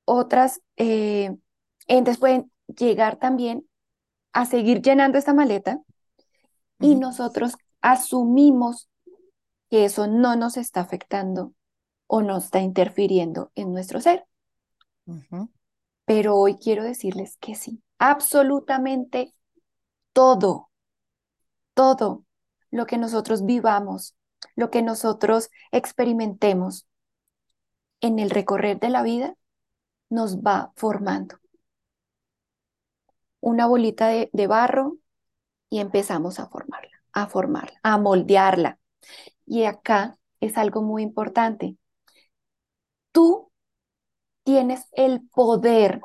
otras 0.06 0.62
eh, 0.78 1.36
entes 1.88 2.18
pueden 2.18 2.52
llegar 2.68 3.18
también 3.18 3.68
a 4.34 4.46
seguir 4.46 4.82
llenando 4.82 5.18
esta 5.18 5.34
maleta 5.34 5.82
y 6.80 6.96
nosotros 6.96 7.56
asumimos 7.82 8.90
que 9.74 9.86
eso 9.86 10.06
no 10.06 10.36
nos 10.36 10.56
está 10.58 10.82
afectando 10.82 11.56
o 12.06 12.22
no 12.22 12.38
está 12.38 12.60
interfiriendo 12.60 13.51
en 13.56 13.74
nuestro 13.74 14.00
ser. 14.01 14.24
Pero 16.06 16.36
hoy 16.36 16.60
quiero 16.60 16.84
decirles 16.84 17.38
que 17.38 17.56
sí, 17.56 17.82
absolutamente 17.98 19.34
todo, 20.12 20.70
todo 21.74 22.24
lo 22.70 22.86
que 22.86 23.00
nosotros 23.00 23.48
vivamos, 23.48 24.15
lo 24.56 24.70
que 24.70 24.84
nosotros 24.84 25.50
experimentemos 25.72 26.86
en 28.00 28.20
el 28.20 28.30
recorrer 28.30 28.80
de 28.80 28.89
la 28.89 29.01
vida, 29.01 29.34
nos 30.08 30.38
va 30.38 30.72
formando. 30.75 31.39
Una 33.39 33.65
bolita 33.65 34.06
de, 34.10 34.30
de 34.34 34.46
barro 34.46 34.98
y 35.72 35.80
empezamos 35.80 36.39
a 36.39 36.46
formarla, 36.46 37.01
a 37.12 37.25
formarla, 37.25 37.80
a 37.82 37.98
moldearla. 37.98 38.77
Y 39.46 39.66
acá 39.66 40.18
es 40.42 40.58
algo 40.58 40.82
muy 40.82 41.04
importante. 41.04 41.78
Tú 43.14 43.50
tienes 44.44 44.88
el 44.94 45.22
poder 45.30 46.02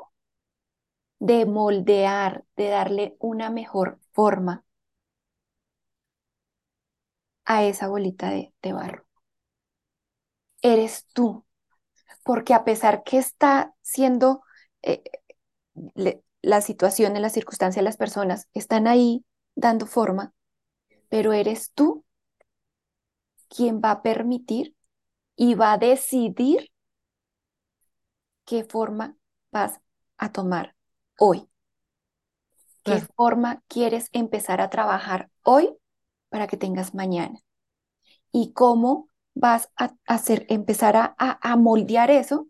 de 1.19 1.45
moldear, 1.45 2.43
de 2.57 2.67
darle 2.69 3.15
una 3.19 3.49
mejor 3.49 3.99
forma 4.11 4.65
a 7.45 7.65
esa 7.65 7.89
bolita 7.89 8.29
de, 8.29 8.53
de 8.61 8.71
barro. 8.73 9.05
Eres 10.61 11.05
tú, 11.13 11.45
porque 12.23 12.53
a 12.55 12.63
pesar 12.65 13.03
que 13.03 13.17
está 13.19 13.75
siendo 13.83 14.43
eh, 14.83 15.03
la 16.41 16.61
situación, 16.61 17.19
las 17.21 17.33
circunstancias, 17.33 17.83
las 17.83 17.97
personas 17.97 18.47
están 18.53 18.87
ahí 18.87 19.25
dando 19.55 19.85
forma, 19.85 20.33
pero 21.09 21.33
eres 21.33 21.73
tú 21.73 22.05
quien 23.49 23.81
va 23.81 23.91
a 23.91 24.01
permitir 24.03 24.75
y 25.37 25.55
va 25.55 25.73
a 25.73 25.77
decidir 25.79 26.71
qué 28.45 28.63
forma 28.65 29.15
vas 29.51 29.79
a 30.17 30.31
tomar 30.33 30.75
hoy, 31.19 31.47
qué 32.83 32.99
Claro, 32.99 33.07
forma 33.15 33.61
quieres 33.67 34.09
empezar 34.13 34.61
a 34.61 34.69
trabajar 34.69 35.29
hoy 35.43 35.75
para 36.29 36.47
que 36.47 36.57
tengas 36.57 36.93
mañana 36.93 37.39
y 38.31 38.53
cómo 38.53 39.09
vas 39.35 39.69
a 39.77 39.95
hacer, 40.07 40.45
empezar 40.49 40.97
a, 40.97 41.15
a, 41.17 41.39
a 41.53 41.55
moldear 41.57 42.11
eso 42.11 42.47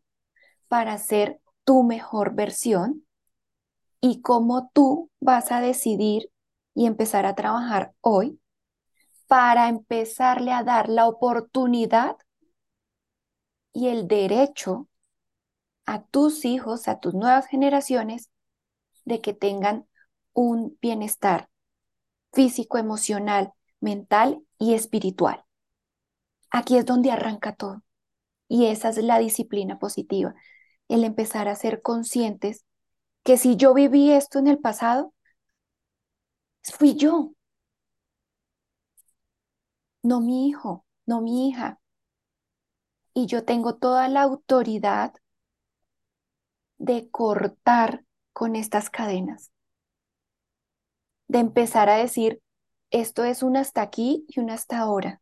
para 0.68 0.98
ser 0.98 1.42
tu 1.66 1.84
mejor 1.84 2.36
versión 2.36 3.06
y 4.02 4.22
cómo 4.22 4.72
tú 4.74 5.12
vas 5.20 5.52
a 5.52 5.62
decidir 5.62 6.32
y 6.76 6.86
empezar 6.86 7.26
a 7.26 7.36
trabajar 7.36 7.94
hoy 8.02 8.40
para 9.30 9.70
empezarle 9.70 10.52
a 10.52 10.64
dar 10.64 10.90
la 10.90 11.08
oportunidad 11.08 12.18
y 13.72 13.90
el 13.90 14.08
derecho 14.08 14.90
a 15.86 16.02
tus 16.02 16.46
hijos, 16.46 16.88
a 16.88 17.00
tus 17.00 17.14
nuevas 17.14 17.46
generaciones, 17.46 18.32
de 19.06 19.22
que 19.22 19.36
tengan 19.36 19.88
un 20.34 20.80
bienestar 20.82 21.48
físico, 22.34 22.80
emocional, 22.80 23.54
mental 23.80 24.42
y 24.58 24.74
espiritual. 24.74 25.46
Aquí 26.50 26.78
es 26.78 26.86
donde 26.88 27.12
arranca 27.12 27.54
todo. 27.54 27.84
Y 28.48 28.66
esa 28.66 28.90
es 28.90 28.98
la 28.98 29.20
disciplina 29.20 29.78
positiva, 29.78 30.34
el 30.88 31.04
empezar 31.04 31.48
a 31.50 31.56
ser 31.56 31.84
conscientes 31.84 32.66
que 33.24 33.38
si 33.38 33.58
yo 33.58 33.76
viví 33.76 34.12
esto 34.12 34.40
en 34.40 34.48
el 34.48 34.58
pasado, 34.58 35.14
fui 36.64 36.96
yo, 36.96 37.34
no 40.02 40.22
mi 40.22 40.48
hijo, 40.48 40.86
no 41.06 41.22
mi 41.22 41.50
hija. 41.50 41.80
Y 43.14 43.26
yo 43.26 43.44
tengo 43.44 43.76
toda 43.76 44.08
la 44.08 44.22
autoridad 44.22 45.14
de 46.78 47.10
cortar 47.10 48.06
con 48.34 48.56
estas 48.56 48.90
cadenas, 48.90 49.52
de 51.28 51.40
empezar 51.40 51.90
a 51.90 51.98
decir, 51.98 52.42
esto 52.92 53.24
es 53.24 53.44
un 53.44 53.58
hasta 53.58 53.82
aquí 53.82 54.26
y 54.28 54.40
un 54.40 54.50
hasta 54.50 54.80
ahora. 54.80 55.22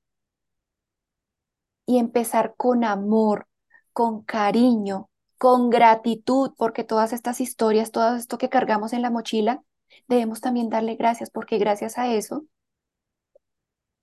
Y 1.85 1.97
empezar 1.97 2.53
con 2.55 2.83
amor, 2.83 3.47
con 3.93 4.21
cariño, 4.23 5.09
con 5.37 5.69
gratitud, 5.69 6.51
porque 6.57 6.83
todas 6.83 7.13
estas 7.13 7.41
historias, 7.41 7.91
todo 7.91 8.15
esto 8.15 8.37
que 8.37 8.49
cargamos 8.49 8.93
en 8.93 9.01
la 9.01 9.09
mochila, 9.09 9.63
debemos 10.07 10.41
también 10.41 10.69
darle 10.69 10.95
gracias, 10.95 11.29
porque 11.29 11.57
gracias 11.57 11.97
a 11.97 12.13
eso, 12.13 12.45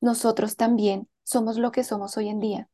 nosotros 0.05 0.57
también 0.57 1.09
somos 1.25 1.57
lo 1.59 1.73
que 1.73 1.83
somos 1.85 2.17
hoy 2.19 2.29
en 2.29 2.41
día. 2.41 2.69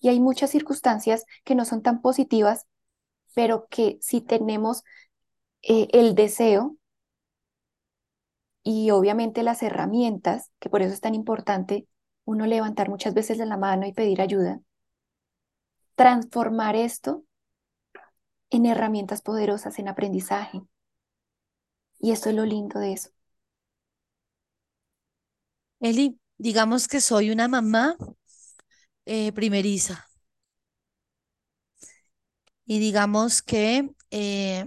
Y 0.00 0.08
hay 0.08 0.20
muchas 0.20 0.50
circunstancias 0.50 1.24
que 1.44 1.54
no 1.54 1.64
son 1.64 1.82
tan 1.82 2.02
positivas, 2.02 2.66
pero 3.34 3.68
que 3.70 3.98
si 4.00 4.20
tenemos 4.22 4.84
eh, 5.62 5.88
el 5.92 6.14
deseo 6.14 6.76
y 8.62 8.90
obviamente 8.90 9.42
las 9.42 9.62
herramientas, 9.62 10.50
que 10.60 10.70
por 10.70 10.80
eso 10.82 10.94
es 10.94 11.00
tan 11.00 11.14
importante 11.14 11.86
uno 12.24 12.46
levantar 12.46 12.88
muchas 12.88 13.12
veces 13.14 13.38
la 13.38 13.56
mano 13.58 13.86
y 13.86 13.92
pedir 13.92 14.20
ayuda, 14.22 14.60
transformar 15.94 16.74
esto 16.74 17.24
en 18.50 18.64
herramientas 18.66 19.22
poderosas, 19.22 19.78
en 19.80 19.88
aprendizaje. 19.88 20.62
Y 22.00 22.10
esto 22.10 22.28
es 22.30 22.34
lo 22.34 22.44
lindo 22.44 22.80
de 22.80 22.92
eso. 22.94 23.10
Eli, 25.80 26.18
digamos 26.40 26.88
que 26.88 27.00
soy 27.02 27.30
una 27.30 27.48
mamá 27.48 27.96
eh, 29.04 29.32
primeriza 29.32 30.08
y 32.64 32.78
digamos 32.78 33.42
que 33.42 33.90
eh, 34.10 34.66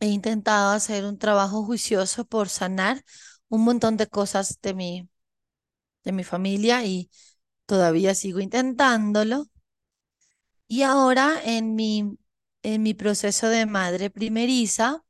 he 0.00 0.06
intentado 0.08 0.70
hacer 0.72 1.04
un 1.04 1.18
trabajo 1.18 1.62
juicioso 1.64 2.24
por 2.26 2.48
sanar 2.48 3.04
un 3.48 3.64
montón 3.64 3.96
de 3.96 4.06
cosas 4.08 4.58
de 4.62 4.74
mi, 4.74 5.08
de 6.04 6.12
mi 6.12 6.24
familia 6.24 6.84
y 6.86 7.10
todavía 7.66 8.14
sigo 8.14 8.40
intentándolo. 8.40 9.48
Y 10.68 10.82
ahora 10.82 11.40
en 11.44 11.74
mi, 11.74 12.18
en 12.62 12.82
mi 12.82 12.94
proceso 12.94 13.48
de 13.48 13.66
madre 13.66 14.10
primeriza 14.10 15.02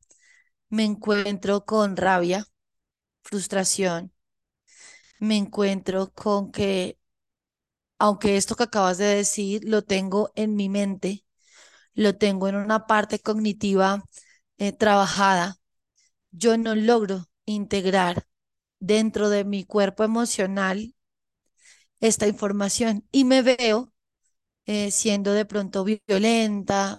me 0.71 0.85
encuentro 0.85 1.65
con 1.67 1.97
rabia, 1.97 2.47
frustración, 3.23 4.13
me 5.21 5.37
encuentro 5.37 6.13
con 6.13 6.51
que, 6.53 6.99
aunque 7.99 8.37
esto 8.37 8.57
que 8.57 8.65
acabas 8.65 8.99
de 8.99 9.07
decir 9.07 9.63
lo 9.65 9.83
tengo 9.83 10.31
en 10.35 10.57
mi 10.57 10.69
mente, 10.69 11.25
lo 11.95 12.17
tengo 12.17 12.49
en 12.49 12.57
una 12.57 12.87
parte 12.89 13.21
cognitiva 13.21 14.05
eh, 14.59 14.73
trabajada, 14.73 15.57
yo 16.33 16.59
no 16.59 16.75
logro 16.77 17.27
integrar 17.47 18.27
dentro 18.81 19.31
de 19.31 19.45
mi 19.45 19.65
cuerpo 19.65 20.05
emocional 20.05 20.95
esta 22.01 22.27
información 22.27 23.07
y 23.13 23.25
me 23.25 23.43
veo 23.43 23.93
eh, 24.67 24.91
siendo 24.91 25.33
de 25.33 25.45
pronto 25.47 25.85
violenta. 25.85 26.99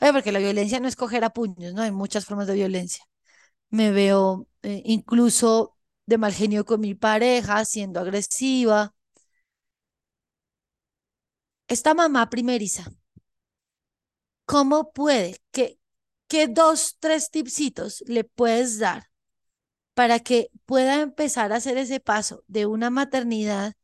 Oye, 0.00 0.12
porque 0.12 0.32
la 0.32 0.38
violencia 0.40 0.80
no 0.80 0.88
es 0.88 0.96
coger 0.96 1.24
a 1.24 1.30
puños, 1.32 1.74
¿no? 1.74 1.82
Hay 1.82 1.92
muchas 1.92 2.24
formas 2.26 2.46
de 2.48 2.54
violencia. 2.54 3.04
Me 3.70 3.92
veo 3.92 4.48
eh, 4.62 4.82
incluso 4.86 5.71
de 6.06 6.18
mal 6.18 6.32
genio 6.34 6.64
con 6.64 6.80
mi 6.80 6.94
pareja, 6.94 7.64
siendo 7.64 8.00
agresiva. 8.00 8.94
Esta 11.66 11.92
mamá 11.94 12.30
primeriza, 12.30 12.84
¿cómo 14.44 14.92
puede? 14.92 15.40
¿Qué, 15.50 15.78
qué 16.28 16.48
dos, 16.48 16.96
tres 17.00 17.30
tipsitos 17.30 18.02
le 18.06 18.24
puedes 18.24 18.78
dar 18.78 19.10
para 19.94 20.20
que 20.20 20.50
pueda 20.66 21.02
empezar 21.02 21.52
a 21.52 21.56
hacer 21.56 21.78
ese 21.78 22.00
paso 22.00 22.44
de 22.48 22.66
una 22.66 22.90
maternidad 22.90 23.74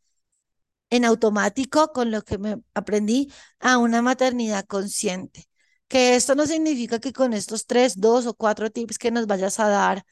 en 0.91 1.05
automático 1.05 1.93
con 1.93 2.11
lo 2.11 2.23
que 2.23 2.39
me 2.39 2.57
aprendí 2.75 3.33
a 3.61 3.79
una 3.79 4.03
maternidad 4.03 4.65
consciente. 4.67 5.49
Que 5.89 6.17
esto 6.17 6.35
no 6.35 6.47
significa 6.47 6.99
que 7.01 7.13
con 7.13 7.33
estos 7.33 7.67
tres, 7.67 8.01
dos 8.01 8.27
o 8.27 8.35
cuatro 8.35 8.71
tips 8.71 8.99
que 8.99 9.11
nos 9.11 9.27
vayas 9.27 9.61
a 9.61 9.69
dar 9.69 10.05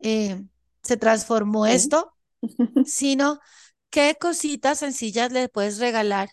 eh, 0.00 0.44
se 0.86 0.96
transformó 0.98 1.66
Sí. 1.66 1.66
esto, 1.66 2.14
sino 2.82 3.40
qué 3.90 4.16
cositas 4.20 4.80
sencillas 4.80 5.32
le 5.32 5.48
puedes 5.48 5.78
regalar 5.78 6.30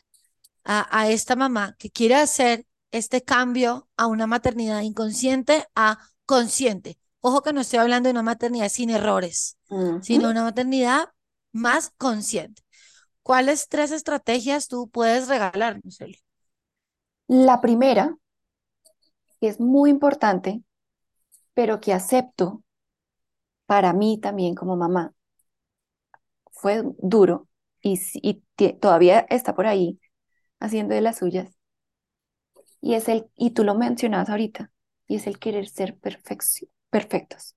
a, 0.63 0.87
a 0.97 1.09
esta 1.09 1.35
mamá 1.35 1.75
que 1.79 1.91
quiere 1.91 2.15
hacer 2.15 2.65
este 2.91 3.23
cambio 3.23 3.89
a 3.97 4.07
una 4.07 4.27
maternidad 4.27 4.81
inconsciente 4.81 5.65
a 5.75 5.99
consciente. 6.25 6.99
Ojo 7.21 7.41
que 7.41 7.53
no 7.53 7.61
estoy 7.61 7.79
hablando 7.79 8.07
de 8.07 8.11
una 8.13 8.23
maternidad 8.23 8.69
sin 8.69 8.89
errores, 8.89 9.57
sino 9.99 10.29
Ujú. 10.29 10.31
una 10.31 10.43
maternidad 10.43 11.09
más 11.51 11.91
consciente. 11.97 12.61
¿Cuáles 13.23 13.69
tres 13.69 13.91
estrategias 13.91 14.67
tú 14.69 14.89
puedes 14.89 15.27
regalarnos, 15.29 16.01
Eli? 16.01 16.19
La 17.27 17.59
primera, 17.59 18.15
que 19.39 19.47
es 19.47 19.59
muy 19.59 19.89
importante, 19.89 20.63
pero 21.55 21.81
que 21.81 21.93
acepto 21.93 22.63
para 23.73 23.91
mí 23.91 24.19
también 24.19 24.53
como 24.53 24.75
mamá, 24.77 25.13
fue 26.51 26.83
duro 26.99 27.47
y, 27.81 27.99
todavía 28.79 29.21
está 29.29 29.55
por 29.55 29.67
ahí 29.67 29.99
haciendo 30.59 30.95
de 30.95 31.01
las 31.01 31.19
suyas. 31.19 31.57
Y 32.81 32.93
es 32.95 33.07
el, 33.09 33.25
y 33.35 33.51
tú 33.51 33.63
lo 33.63 33.73
mencionabas 33.75 34.29
ahorita, 34.29 34.71
y 35.07 35.15
es 35.15 35.27
el 35.27 35.39
querer 35.39 35.67
ser 35.67 35.97
perfectos. 35.97 37.55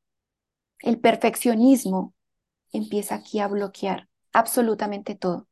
El 0.81 1.01
perfeccionismo 1.01 2.15
empieza 2.73 3.17
aquí 3.17 3.41
a 3.41 3.49
bloquear 3.49 4.09
absolutamente 4.33 5.15
todo. 5.17 5.49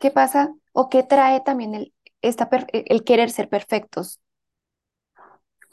¿Qué 0.00 0.10
pasa 0.12 0.54
o 0.72 0.88
qué 0.90 1.02
trae 1.04 1.40
también 1.42 1.74
el, 1.74 1.94
esta 2.22 2.50
per- 2.50 2.68
el 2.72 3.04
querer 3.04 3.30
ser 3.30 3.48
perfectos? 3.48 4.20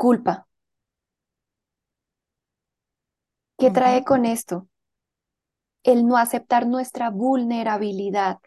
Culpa. 0.04 0.47
¿Qué 3.58 3.70
trae 3.72 4.04
con 4.04 4.26
esto? 4.26 4.68
El 5.82 6.06
no 6.06 6.18
aceptar 6.18 6.68
nuestra 6.68 7.10
vulnerabilidad. 7.10 8.38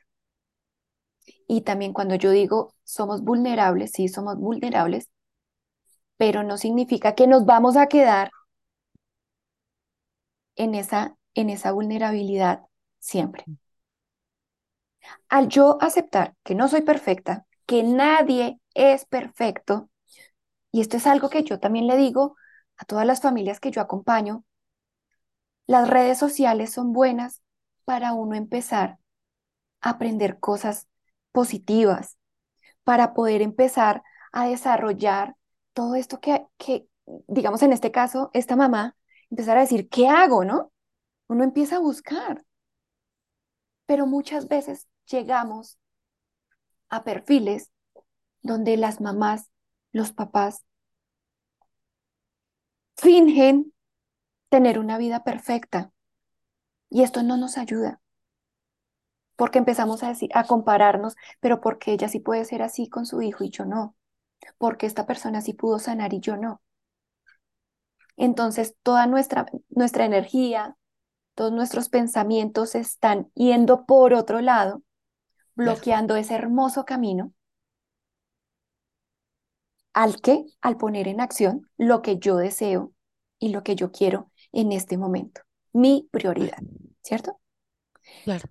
Y 1.46 1.60
también 1.60 1.92
cuando 1.92 2.14
yo 2.14 2.30
digo 2.30 2.72
somos 2.82 3.20
vulnerables, 3.22 3.90
sí, 3.92 4.08
somos 4.08 4.38
vulnerables, 4.38 5.10
pero 6.16 6.42
no 6.44 6.56
significa 6.56 7.14
que 7.16 7.26
nos 7.26 7.44
vamos 7.46 7.76
a 7.76 7.86
quedar 7.88 8.30
en 10.56 10.74
esa, 10.76 11.16
en 11.34 11.50
esa 11.50 11.72
vulnerabilidad 11.72 12.62
siempre. 13.00 13.48
Al 15.28 15.48
yo 15.48 15.78
aceptar 15.80 16.34
que 16.44 16.54
no 16.54 16.68
soy 16.68 16.82
perfecta, 16.82 17.46
que 17.66 17.82
nadie 17.82 18.60
es 18.74 19.04
perfecto, 19.06 19.90
y 20.72 20.80
esto 20.82 20.96
es 20.98 21.06
algo 21.06 21.30
que 21.30 21.44
yo 21.44 21.60
también 21.60 21.86
le 21.88 21.96
digo 21.96 22.36
a 22.78 22.84
todas 22.86 23.06
las 23.06 23.20
familias 23.22 23.60
que 23.60 23.70
yo 23.70 23.80
acompaño, 23.82 24.44
las 25.70 25.88
redes 25.88 26.18
sociales 26.18 26.72
son 26.72 26.92
buenas 26.92 27.42
para 27.84 28.12
uno 28.12 28.34
empezar 28.34 28.98
a 29.80 29.90
aprender 29.90 30.40
cosas 30.40 30.88
positivas, 31.30 32.18
para 32.82 33.14
poder 33.14 33.40
empezar 33.40 34.02
a 34.32 34.48
desarrollar 34.48 35.36
todo 35.72 35.94
esto 35.94 36.18
que, 36.18 36.88
digamos 37.28 37.62
en 37.62 37.72
este 37.72 37.92
caso, 37.92 38.30
esta 38.32 38.56
mamá, 38.56 38.96
empezar 39.30 39.58
a 39.58 39.60
decir, 39.60 39.88
¿qué 39.88 40.08
hago? 40.08 40.44
¿No? 40.44 40.72
Uno 41.28 41.44
empieza 41.44 41.76
a 41.76 41.78
buscar, 41.78 42.44
pero 43.86 44.08
muchas 44.08 44.48
veces 44.48 44.88
llegamos 45.06 45.78
a 46.88 47.04
perfiles 47.04 47.70
donde 48.42 48.76
las 48.76 49.00
mamás, 49.00 49.52
los 49.92 50.12
papás, 50.12 50.64
fingen 52.96 53.72
tener 54.50 54.78
una 54.78 54.98
vida 54.98 55.24
perfecta 55.24 55.92
y 56.90 57.02
esto 57.02 57.22
no 57.22 57.36
nos 57.38 57.56
ayuda. 57.56 58.02
Porque 59.36 59.58
empezamos 59.58 60.02
a 60.02 60.08
decir, 60.08 60.30
a 60.34 60.44
compararnos, 60.44 61.16
pero 61.40 61.62
porque 61.62 61.92
ella 61.92 62.08
sí 62.08 62.20
puede 62.20 62.44
ser 62.44 62.60
así 62.60 62.88
con 62.88 63.06
su 63.06 63.22
hijo 63.22 63.42
y 63.44 63.50
yo 63.50 63.64
no, 63.64 63.96
porque 64.58 64.86
esta 64.86 65.06
persona 65.06 65.40
sí 65.40 65.54
pudo 65.54 65.78
sanar 65.78 66.12
y 66.12 66.20
yo 66.20 66.36
no. 66.36 66.60
Entonces, 68.16 68.76
toda 68.82 69.06
nuestra, 69.06 69.46
nuestra 69.70 70.04
energía, 70.04 70.76
todos 71.34 71.52
nuestros 71.52 71.88
pensamientos 71.88 72.74
están 72.74 73.30
yendo 73.34 73.86
por 73.86 74.12
otro 74.12 74.42
lado, 74.42 74.82
bloqueando 75.54 76.16
ese 76.16 76.34
hermoso 76.34 76.84
camino 76.84 77.32
al 79.94 80.20
que, 80.20 80.44
al 80.60 80.76
poner 80.76 81.08
en 81.08 81.20
acción 81.20 81.70
lo 81.78 82.02
que 82.02 82.18
yo 82.18 82.36
deseo 82.36 82.92
y 83.38 83.50
lo 83.50 83.62
que 83.62 83.74
yo 83.74 83.90
quiero 83.90 84.29
en 84.52 84.72
este 84.72 84.96
momento, 84.96 85.42
mi 85.72 86.08
prioridad, 86.10 86.58
¿cierto? 87.02 87.40
claro. 88.24 88.48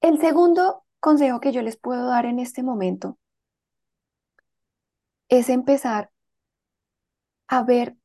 El 0.00 0.20
segundo 0.20 0.84
consejo 0.98 1.40
que 1.40 1.52
yo 1.52 1.62
les 1.62 1.76
puedo 1.76 2.06
dar 2.06 2.26
en 2.26 2.40
este 2.40 2.62
momento 2.62 3.18
es 5.28 5.48
empezar 5.48 6.10
a 7.46 7.62
ver 7.62 7.96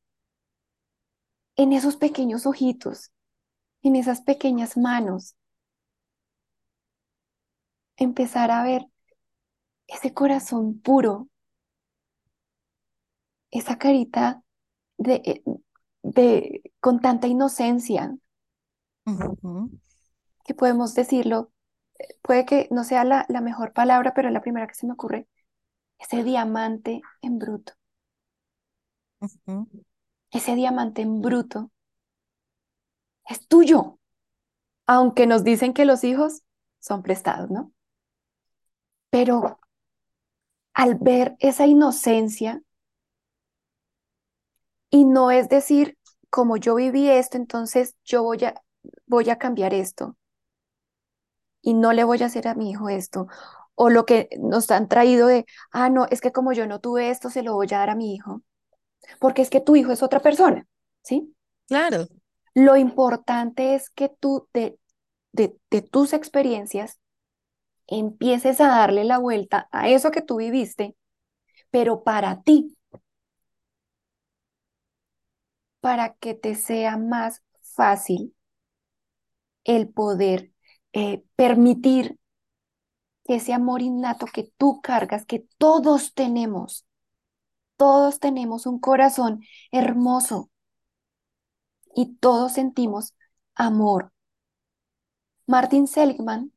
en 1.56 1.72
esos 1.72 1.96
pequeños 1.96 2.46
ojitos, 2.46 3.10
en 3.82 3.96
esas 3.96 4.20
pequeñas 4.20 4.76
manos, 4.76 5.36
empezar 7.96 8.50
a 8.50 8.62
ver 8.62 8.86
ese 9.88 10.14
corazón 10.14 10.80
puro, 10.80 11.28
esa 13.50 13.76
carita 13.78 14.42
de, 14.98 15.14
eh, 15.24 15.42
de 16.02 16.62
con 16.80 17.00
tanta 17.00 17.26
inocencia, 17.28 18.16
que 20.44 20.54
podemos 20.54 20.94
decirlo, 20.94 21.52
puede 22.22 22.46
que 22.46 22.68
no 22.70 22.84
sea 22.84 23.04
la, 23.04 23.26
la 23.28 23.40
mejor 23.40 23.72
palabra, 23.72 24.14
pero 24.14 24.28
es 24.28 24.34
la 24.34 24.42
primera 24.42 24.66
que 24.68 24.74
se 24.74 24.86
me 24.86 24.94
ocurre, 24.94 25.28
ese 25.98 26.24
diamante 26.24 27.02
en 27.22 27.38
bruto, 27.38 27.74
ese 30.30 30.54
diamante 30.54 31.02
en 31.02 31.20
bruto 31.20 31.70
es 33.28 33.46
tuyo, 33.46 33.98
aunque 34.86 35.26
nos 35.26 35.44
dicen 35.44 35.74
que 35.74 35.84
los 35.84 36.04
hijos 36.04 36.42
son 36.80 37.02
prestados, 37.02 37.50
¿no? 37.50 37.72
Pero 39.10 39.58
al 40.72 40.94
ver 40.94 41.36
esa 41.40 41.66
inocencia, 41.66 42.62
y 44.90 45.04
no 45.04 45.30
es 45.30 45.48
decir, 45.48 45.98
como 46.30 46.56
yo 46.56 46.74
viví 46.76 47.08
esto, 47.10 47.36
entonces 47.36 47.96
yo 48.04 48.22
voy 48.22 48.44
a, 48.44 48.54
voy 49.06 49.30
a 49.30 49.38
cambiar 49.38 49.74
esto. 49.74 50.16
Y 51.62 51.74
no 51.74 51.92
le 51.92 52.04
voy 52.04 52.22
a 52.22 52.26
hacer 52.26 52.48
a 52.48 52.54
mi 52.54 52.70
hijo 52.70 52.88
esto, 52.88 53.26
o 53.74 53.90
lo 53.90 54.06
que 54.06 54.28
nos 54.40 54.70
han 54.70 54.88
traído 54.88 55.26
de, 55.28 55.44
ah, 55.72 55.90
no, 55.90 56.06
es 56.10 56.20
que 56.20 56.32
como 56.32 56.52
yo 56.52 56.66
no 56.66 56.80
tuve 56.80 57.10
esto, 57.10 57.30
se 57.30 57.42
lo 57.42 57.54
voy 57.54 57.66
a 57.72 57.78
dar 57.78 57.90
a 57.90 57.94
mi 57.96 58.14
hijo, 58.14 58.42
porque 59.20 59.42
es 59.42 59.50
que 59.50 59.60
tu 59.62 59.76
hijo 59.76 59.92
es 59.92 60.02
otra 60.04 60.20
persona, 60.20 60.66
¿sí? 61.02 61.34
Claro, 61.66 62.08
Lo 62.54 62.76
importante 62.76 63.74
es 63.74 63.90
que 63.90 64.08
tú 64.08 64.48
de, 64.52 64.78
de, 65.32 65.56
de 65.70 65.82
tus 65.82 66.12
experiencias 66.12 66.98
empieces 67.88 68.60
a 68.62 68.68
darle 68.68 69.04
la 69.04 69.18
vuelta 69.18 69.68
a 69.72 69.90
eso 69.90 70.12
que 70.12 70.22
tú 70.22 70.38
viviste, 70.38 70.96
pero 71.70 72.04
para 72.04 72.42
ti, 72.42 72.77
para 75.80 76.14
que 76.14 76.34
te 76.34 76.54
sea 76.54 76.96
más 76.96 77.42
fácil 77.60 78.34
el 79.64 79.88
poder 79.88 80.52
eh, 80.92 81.22
permitir 81.36 82.18
que 83.24 83.36
ese 83.36 83.52
amor 83.52 83.82
innato 83.82 84.26
que 84.26 84.50
tú 84.56 84.80
cargas, 84.82 85.26
que 85.26 85.46
todos 85.58 86.14
tenemos, 86.14 86.86
todos 87.76 88.18
tenemos 88.20 88.66
un 88.66 88.80
corazón 88.80 89.42
hermoso 89.70 90.50
y 91.94 92.16
todos 92.16 92.52
sentimos 92.52 93.14
amor. 93.54 94.12
Martin 95.46 95.86
Seligman, 95.88 96.52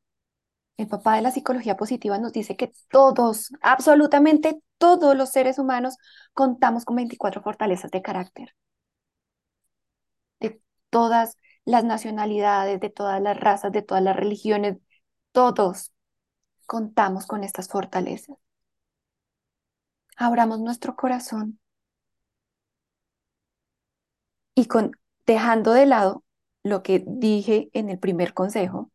el 0.76 0.88
papá 0.88 1.16
de 1.16 1.22
la 1.22 1.30
psicología 1.30 1.76
positiva, 1.76 2.18
nos 2.18 2.32
dice 2.32 2.56
que 2.56 2.72
todos, 2.90 3.50
absolutamente 3.62 4.62
todos 4.78 5.16
los 5.16 5.30
seres 5.30 5.58
humanos 5.58 5.96
contamos 6.32 6.84
con 6.84 6.96
24 6.96 7.42
fortalezas 7.42 7.90
de 7.90 8.02
carácter, 8.02 8.54
todas 10.92 11.38
las 11.64 11.84
nacionalidades, 11.84 12.80
de 12.80 12.90
todas 12.90 13.20
las 13.22 13.38
razas, 13.40 13.72
de 13.72 13.82
todas 13.82 14.02
las 14.04 14.14
religiones, 14.14 14.76
todos 15.32 15.92
contamos 16.66 17.26
con 17.26 17.44
estas 17.44 17.68
fortalezas. 17.68 18.36
Abramos 20.16 20.60
nuestro 20.60 20.94
corazón 20.94 21.58
y 24.54 24.66
con 24.66 24.92
dejando 25.26 25.72
de 25.72 25.86
lado 25.86 26.24
lo 26.62 26.82
que 26.82 27.02
dije 27.06 27.70
en 27.72 27.88
el 27.88 27.98
primer 27.98 28.34
consejo, 28.34 28.90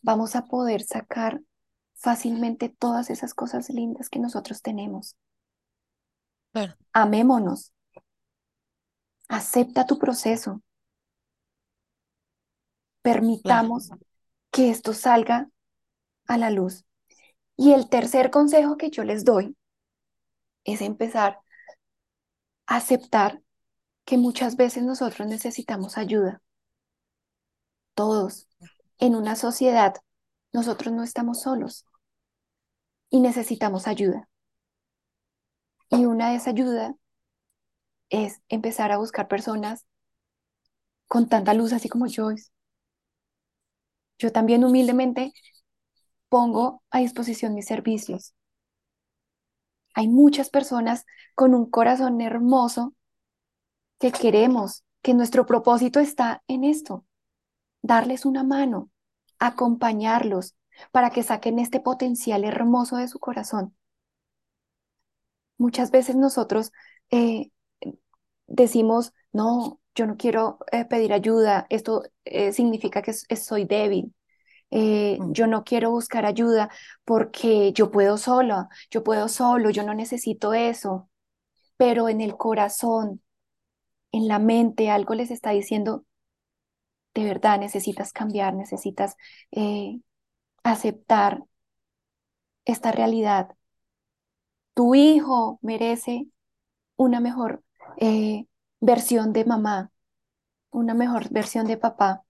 vamos 0.00 0.36
a 0.36 0.46
poder 0.46 0.82
sacar 0.82 1.42
fácilmente 1.94 2.70
todas 2.70 3.10
esas 3.10 3.34
cosas 3.34 3.68
lindas 3.68 4.08
que 4.08 4.18
nosotros 4.20 4.62
tenemos. 4.62 5.16
Amémonos. 6.94 7.72
Acepta 9.32 9.86
tu 9.86 9.98
proceso. 9.98 10.60
claro. 13.02 13.20
Permitamos 13.20 13.88
que 14.50 14.68
esto 14.68 14.92
salga 14.92 15.48
a 16.26 16.36
la 16.36 16.50
luz. 16.50 16.84
Y 17.56 17.72
el 17.72 17.88
tercer 17.88 18.30
consejo 18.30 18.76
que 18.76 18.90
yo 18.90 19.04
les 19.04 19.24
doy 19.24 19.56
es 20.64 20.82
empezar 20.82 21.38
a 22.66 22.76
aceptar 22.76 23.40
que 24.04 24.18
muchas 24.18 24.56
veces 24.56 24.82
nosotros 24.82 25.26
necesitamos 25.26 25.96
ayuda. 25.96 26.42
Todos. 27.94 28.48
En 28.98 29.14
una 29.14 29.34
sociedad, 29.34 29.94
nosotros 30.52 30.92
no 30.92 31.02
estamos 31.04 31.40
solos 31.40 31.86
y 33.08 33.20
necesitamos 33.20 33.86
ayuda. 33.86 34.28
Y 35.88 36.04
una 36.04 36.28
de 36.28 36.36
esas 36.36 36.48
ayudas 36.48 36.92
es 38.12 38.42
empezar 38.48 38.92
a 38.92 38.98
buscar 38.98 39.26
personas 39.26 39.86
con 41.08 41.28
tanta 41.28 41.54
luz, 41.54 41.72
así 41.72 41.88
como 41.88 42.06
Joyce. 42.06 42.50
Yo 44.18 44.30
también 44.30 44.64
humildemente 44.64 45.32
pongo 46.28 46.82
a 46.90 46.98
disposición 47.00 47.54
mis 47.54 47.66
servicios. 47.66 48.34
Hay 49.94 50.08
muchas 50.08 50.50
personas 50.50 51.04
con 51.34 51.54
un 51.54 51.68
corazón 51.68 52.20
hermoso 52.20 52.94
que 53.98 54.12
queremos, 54.12 54.84
que 55.02 55.14
nuestro 55.14 55.46
propósito 55.46 55.98
está 55.98 56.42
en 56.48 56.64
esto, 56.64 57.06
darles 57.80 58.26
una 58.26 58.44
mano, 58.44 58.90
acompañarlos 59.38 60.54
para 60.90 61.10
que 61.10 61.22
saquen 61.22 61.58
este 61.58 61.80
potencial 61.80 62.44
hermoso 62.44 62.96
de 62.96 63.08
su 63.08 63.18
corazón. 63.18 63.74
Muchas 65.56 65.90
veces 65.90 66.16
nosotros 66.16 66.72
eh, 67.10 67.50
decimos, 68.52 69.12
no, 69.32 69.80
yo 69.94 70.06
no 70.06 70.16
quiero 70.16 70.58
eh, 70.72 70.84
pedir 70.86 71.12
ayuda, 71.12 71.66
esto 71.70 72.04
eh, 72.24 72.52
significa 72.52 73.02
que 73.02 73.12
soy 73.14 73.64
débil. 73.66 74.14
Eh, 74.70 75.18
Mm. 75.18 75.32
yo 75.32 75.46
no 75.48 75.64
quiero 75.64 75.90
buscar 75.92 76.26
ayuda 76.26 76.70
porque 77.04 77.72
yo 77.74 77.90
puedo 77.92 78.18
sola, 78.18 78.68
yo 78.90 79.04
puedo 79.04 79.28
solo, 79.28 79.70
yo 79.70 79.84
no 79.84 79.94
necesito 79.94 80.54
eso. 80.54 81.10
Pero 81.78 82.08
en 82.10 82.20
el 82.22 82.36
corazón, 82.36 83.22
en 84.12 84.28
la 84.28 84.38
mente, 84.40 84.90
algo 84.90 85.14
les 85.14 85.30
está 85.32 85.50
diciendo, 85.52 86.06
de 87.14 87.24
verdad 87.24 87.58
necesitas 87.60 88.12
cambiar, 88.12 88.54
necesitas 88.54 89.16
eh, 89.52 90.00
aceptar 90.64 91.44
esta 92.64 92.90
realidad. 92.92 93.56
Tu 94.74 94.94
hijo 94.94 95.58
merece 95.62 96.26
una 96.96 97.20
mejor 97.20 97.64
eh, 97.98 98.46
versión 98.80 99.32
de 99.32 99.44
mamá, 99.44 99.92
una 100.70 100.94
mejor 100.94 101.30
versión 101.30 101.66
de 101.66 101.76
papá. 101.76 102.24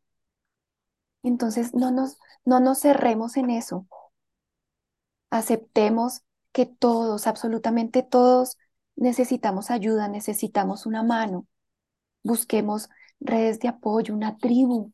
Entonces, 1.22 1.74
no 1.74 1.90
nos, 1.90 2.18
no 2.44 2.60
nos 2.60 2.80
cerremos 2.80 3.36
en 3.36 3.50
eso. 3.50 3.86
Aceptemos 5.30 6.22
que 6.52 6.66
todos, 6.66 7.26
absolutamente 7.26 8.02
todos, 8.02 8.58
necesitamos 8.96 9.70
ayuda, 9.70 10.08
necesitamos 10.08 10.86
una 10.86 11.02
mano. 11.02 11.46
Busquemos 12.24 12.90
redes 13.20 13.60
de 13.60 13.68
apoyo, 13.68 14.14
una 14.14 14.36
tribu 14.38 14.92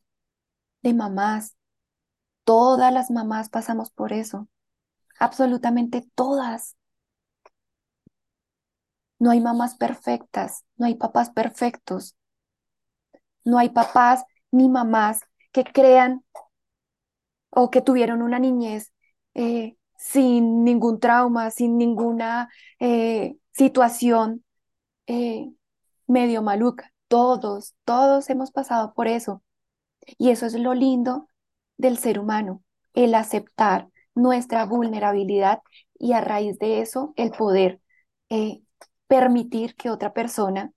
de 0.83 0.93
mamás. 0.93 1.55
Todas 2.45 2.93
las 2.93 3.11
mamás 3.11 3.49
pasamos 3.49 3.91
por 3.91 4.13
eso. 4.13 4.47
Absolutamente 5.19 6.07
todas. 6.15 6.75
No 9.19 9.31
hay 9.31 9.41
mamás 9.41 9.75
perfectas, 9.75 10.63
no 10.77 10.85
hay 10.87 10.95
papás 10.95 11.29
perfectos, 11.29 12.15
no 13.43 13.57
hay 13.57 13.69
papás 13.69 14.23
ni 14.51 14.69
mamás 14.69 15.21
que 15.51 15.63
crean 15.63 16.23
o 17.49 17.69
que 17.69 17.81
tuvieron 17.81 18.21
una 18.21 18.39
niñez 18.39 18.93
eh, 19.33 19.77
sin 19.97 20.63
ningún 20.63 20.99
trauma, 20.99 21.51
sin 21.51 21.77
ninguna 21.77 22.49
eh, 22.79 23.37
situación 23.51 24.43
eh, 25.07 25.51
medio 26.07 26.41
maluca. 26.43 26.93
Todos, 27.07 27.75
todos 27.85 28.29
hemos 28.29 28.51
pasado 28.51 28.93
por 28.93 29.07
eso. 29.07 29.43
Y 30.17 30.31
eso 30.31 30.45
es 30.45 30.53
lo 30.55 30.73
lindo 30.73 31.29
del 31.77 31.97
ser 31.97 32.19
humano, 32.19 32.63
el 32.93 33.15
aceptar 33.15 33.89
nuestra 34.15 34.65
vulnerabilidad 34.65 35.61
y 35.97 36.13
a 36.13 36.21
raíz 36.21 36.59
de 36.59 36.81
eso 36.81 37.13
el 37.17 37.31
poder 37.31 37.81
permitir 39.09 39.75
que 39.77 39.91
otra 39.91 40.13
persona 40.13 40.73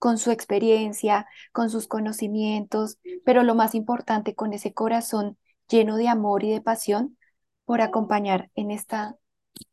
con 0.00 0.18
su 0.18 0.32
experiencia, 0.32 1.28
con 1.52 1.70
sus 1.70 1.88
conocimientos, 1.88 2.98
pero 3.26 3.44
lo 3.44 3.56
más 3.56 3.76
importante, 3.76 4.36
con 4.36 4.54
ese 4.54 4.74
corazón 4.74 5.38
lleno 5.70 5.96
de 5.98 6.08
amor 6.08 6.44
y 6.44 6.52
de 6.52 6.62
pasión 6.62 7.18
por 7.66 7.82
acompañar 7.82 8.50
en 8.56 8.72
esta 8.72 9.16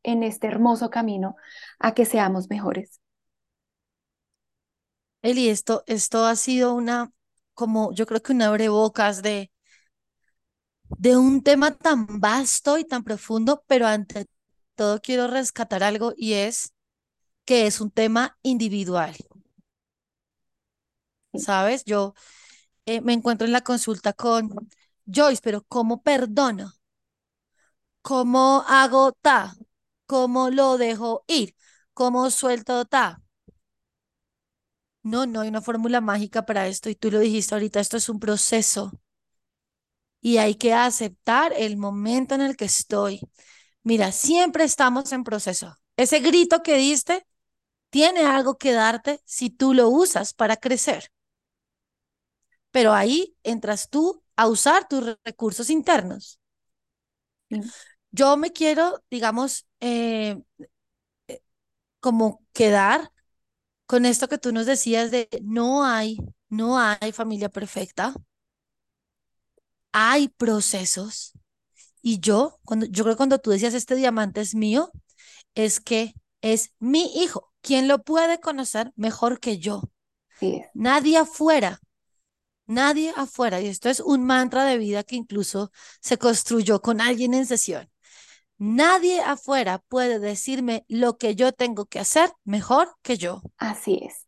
en 0.03 0.23
este 0.23 0.47
hermoso 0.47 0.89
camino 0.91 1.35
a 1.79 1.93
que 1.95 2.05
seamos 2.05 2.49
mejores. 2.49 3.01
Eli, 5.23 5.49
esto, 5.49 5.83
esto 5.87 6.25
ha 6.25 6.35
sido 6.35 6.73
una, 6.75 7.11
como 7.55 7.91
yo 7.93 8.05
creo 8.05 8.21
que 8.21 8.33
un 8.33 8.41
abrebocas 8.43 9.21
de, 9.23 9.51
de 10.97 11.17
un 11.17 11.43
tema 11.43 11.71
tan 11.77 12.19
vasto 12.19 12.77
y 12.77 12.85
tan 12.85 13.03
profundo, 13.03 13.63
pero 13.67 13.87
ante 13.87 14.27
todo 14.75 15.01
quiero 15.01 15.27
rescatar 15.27 15.83
algo 15.83 16.13
y 16.15 16.33
es 16.33 16.73
que 17.45 17.67
es 17.67 17.81
un 17.81 17.91
tema 17.91 18.37
individual, 18.43 19.15
¿sabes? 21.33 21.83
Yo 21.85 22.13
eh, 22.85 23.01
me 23.01 23.13
encuentro 23.13 23.45
en 23.47 23.53
la 23.53 23.61
consulta 23.63 24.13
con 24.13 24.49
Joyce, 25.07 25.41
pero 25.43 25.63
¿cómo 25.67 26.03
perdono? 26.03 26.73
¿Cómo 28.03 28.63
hago 28.67 29.11
ta? 29.13 29.55
¿Cómo 30.05 30.49
lo 30.49 30.77
dejo 30.77 31.23
ir? 31.27 31.55
¿Cómo 31.93 32.29
suelto 32.31 32.85
ta? 32.85 33.21
No, 35.03 35.25
no 35.27 35.41
hay 35.41 35.49
una 35.49 35.61
fórmula 35.61 36.01
mágica 36.01 36.43
para 36.45 36.67
esto 36.67 36.89
y 36.89 36.95
tú 36.95 37.11
lo 37.11 37.19
dijiste 37.19 37.53
ahorita, 37.55 37.79
esto 37.79 37.97
es 37.97 38.09
un 38.09 38.19
proceso 38.19 38.91
y 40.21 40.37
hay 40.37 40.55
que 40.55 40.73
aceptar 40.73 41.53
el 41.57 41.77
momento 41.77 42.35
en 42.35 42.41
el 42.41 42.55
que 42.57 42.65
estoy. 42.65 43.21
Mira, 43.83 44.11
siempre 44.11 44.63
estamos 44.63 45.11
en 45.13 45.23
proceso. 45.23 45.75
Ese 45.97 46.19
grito 46.19 46.63
que 46.63 46.77
diste 46.77 47.25
tiene 47.91 48.25
algo 48.25 48.57
que 48.59 48.73
darte 48.73 49.21
si 49.25 49.51
tú 49.51 49.75
lo 49.75 49.89
usas 49.89 50.33
para 50.35 50.57
crecer, 50.57 51.11
pero 52.71 52.93
ahí 52.93 53.35
entras 53.43 53.89
tú 53.89 54.23
a 54.35 54.47
usar 54.47 54.87
tus 54.87 55.17
recursos 55.25 55.69
internos. 55.69 56.39
sí, 57.49 57.73
yo 58.11 58.37
me 58.37 58.51
quiero, 58.51 59.03
digamos, 59.09 59.65
eh, 59.79 60.37
como 61.99 62.43
quedar 62.53 63.11
con 63.87 64.05
esto 64.05 64.27
que 64.29 64.37
tú 64.39 64.51
nos 64.53 64.65
decías 64.67 65.11
de 65.11 65.29
no 65.43 65.85
hay, 65.85 66.17
no 66.49 66.79
hay 66.79 67.11
familia 67.13 67.49
perfecta, 67.49 68.15
hay 69.91 70.29
procesos. 70.29 71.33
Y 72.01 72.19
yo, 72.19 72.59
cuando, 72.65 72.85
yo 72.87 73.03
creo 73.05 73.15
que 73.15 73.17
cuando 73.19 73.39
tú 73.39 73.51
decías 73.51 73.73
este 73.73 73.95
diamante 73.95 74.41
es 74.41 74.55
mío, 74.55 74.91
es 75.55 75.81
que 75.81 76.15
es 76.41 76.73
mi 76.79 77.05
hijo. 77.23 77.50
¿Quién 77.61 77.87
lo 77.87 78.03
puede 78.03 78.39
conocer 78.39 78.91
mejor 78.95 79.39
que 79.39 79.59
yo? 79.59 79.83
Sí 80.39 80.61
Nadie 80.73 81.17
afuera, 81.17 81.81
nadie 82.67 83.13
afuera. 83.15 83.61
Y 83.61 83.67
esto 83.67 83.89
es 83.89 83.99
un 84.01 84.25
mantra 84.25 84.65
de 84.65 84.77
vida 84.77 85.03
que 85.03 85.15
incluso 85.17 85.71
se 86.01 86.17
construyó 86.17 86.81
con 86.81 87.01
alguien 87.01 87.33
en 87.33 87.45
sesión. 87.45 87.89
Nadie 88.57 89.21
afuera 89.21 89.79
puede 89.89 90.19
decirme 90.19 90.85
lo 90.89 91.17
que 91.17 91.35
yo 91.35 91.51
tengo 91.53 91.85
que 91.87 91.99
hacer 91.99 92.31
mejor 92.45 92.95
que 93.03 93.17
yo. 93.17 93.43
así 93.57 93.93
es, 94.03 94.27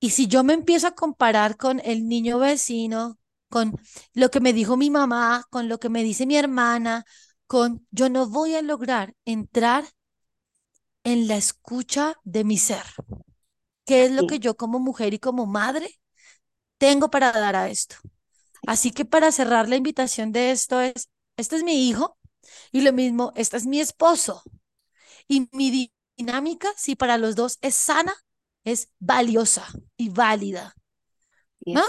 Y 0.00 0.10
si 0.10 0.28
yo 0.28 0.44
me 0.44 0.52
empiezo 0.54 0.86
a 0.88 0.94
comparar 0.94 1.56
con 1.56 1.80
el 1.84 2.08
niño 2.08 2.38
vecino, 2.38 3.18
con 3.48 3.76
lo 4.14 4.30
que 4.30 4.40
me 4.40 4.52
dijo 4.52 4.76
mi 4.76 4.90
mamá, 4.90 5.44
con 5.50 5.68
lo 5.68 5.78
que 5.80 5.88
me 5.88 6.04
dice 6.04 6.26
mi 6.26 6.36
hermana, 6.36 7.04
con 7.46 7.86
yo 7.90 8.08
no 8.10 8.28
voy 8.28 8.54
a 8.54 8.62
lograr 8.62 9.14
entrar 9.24 9.84
en 11.12 11.28
la 11.28 11.36
escucha 11.36 12.16
de 12.24 12.44
mi 12.44 12.58
ser. 12.58 12.84
¿Qué 13.86 14.04
es 14.04 14.12
lo 14.12 14.26
que 14.26 14.38
yo 14.38 14.56
como 14.56 14.78
mujer 14.78 15.14
y 15.14 15.18
como 15.18 15.46
madre 15.46 16.00
tengo 16.78 17.10
para 17.10 17.32
dar 17.32 17.56
a 17.56 17.70
esto? 17.70 17.96
sí, 18.62 18.66
Así 18.66 18.92
que 18.92 19.04
para 19.06 19.32
cerrar 19.32 19.68
la 19.68 19.76
invitación 19.76 20.32
de 20.32 20.52
esto 20.52 20.80
es, 20.80 21.10
este 21.36 21.56
es 21.56 21.64
mi 21.64 21.88
hijo 21.88 22.18
y 22.72 22.82
lo 22.82 22.92
mismo, 22.94 23.32
este 23.36 23.56
es 23.58 23.66
mi 23.66 23.80
esposo. 23.80 24.42
Y 25.28 25.48
mi 25.52 25.70
di- 25.70 25.92
dinámica, 26.16 26.68
si 26.76 26.96
para 26.96 27.18
los 27.18 27.36
dos 27.36 27.58
es 27.62 27.74
sana, 27.76 28.14
es 28.64 28.90
valiosa 29.00 29.66
y 29.96 30.10
válida. 30.10 30.74
¿no? 31.72 31.82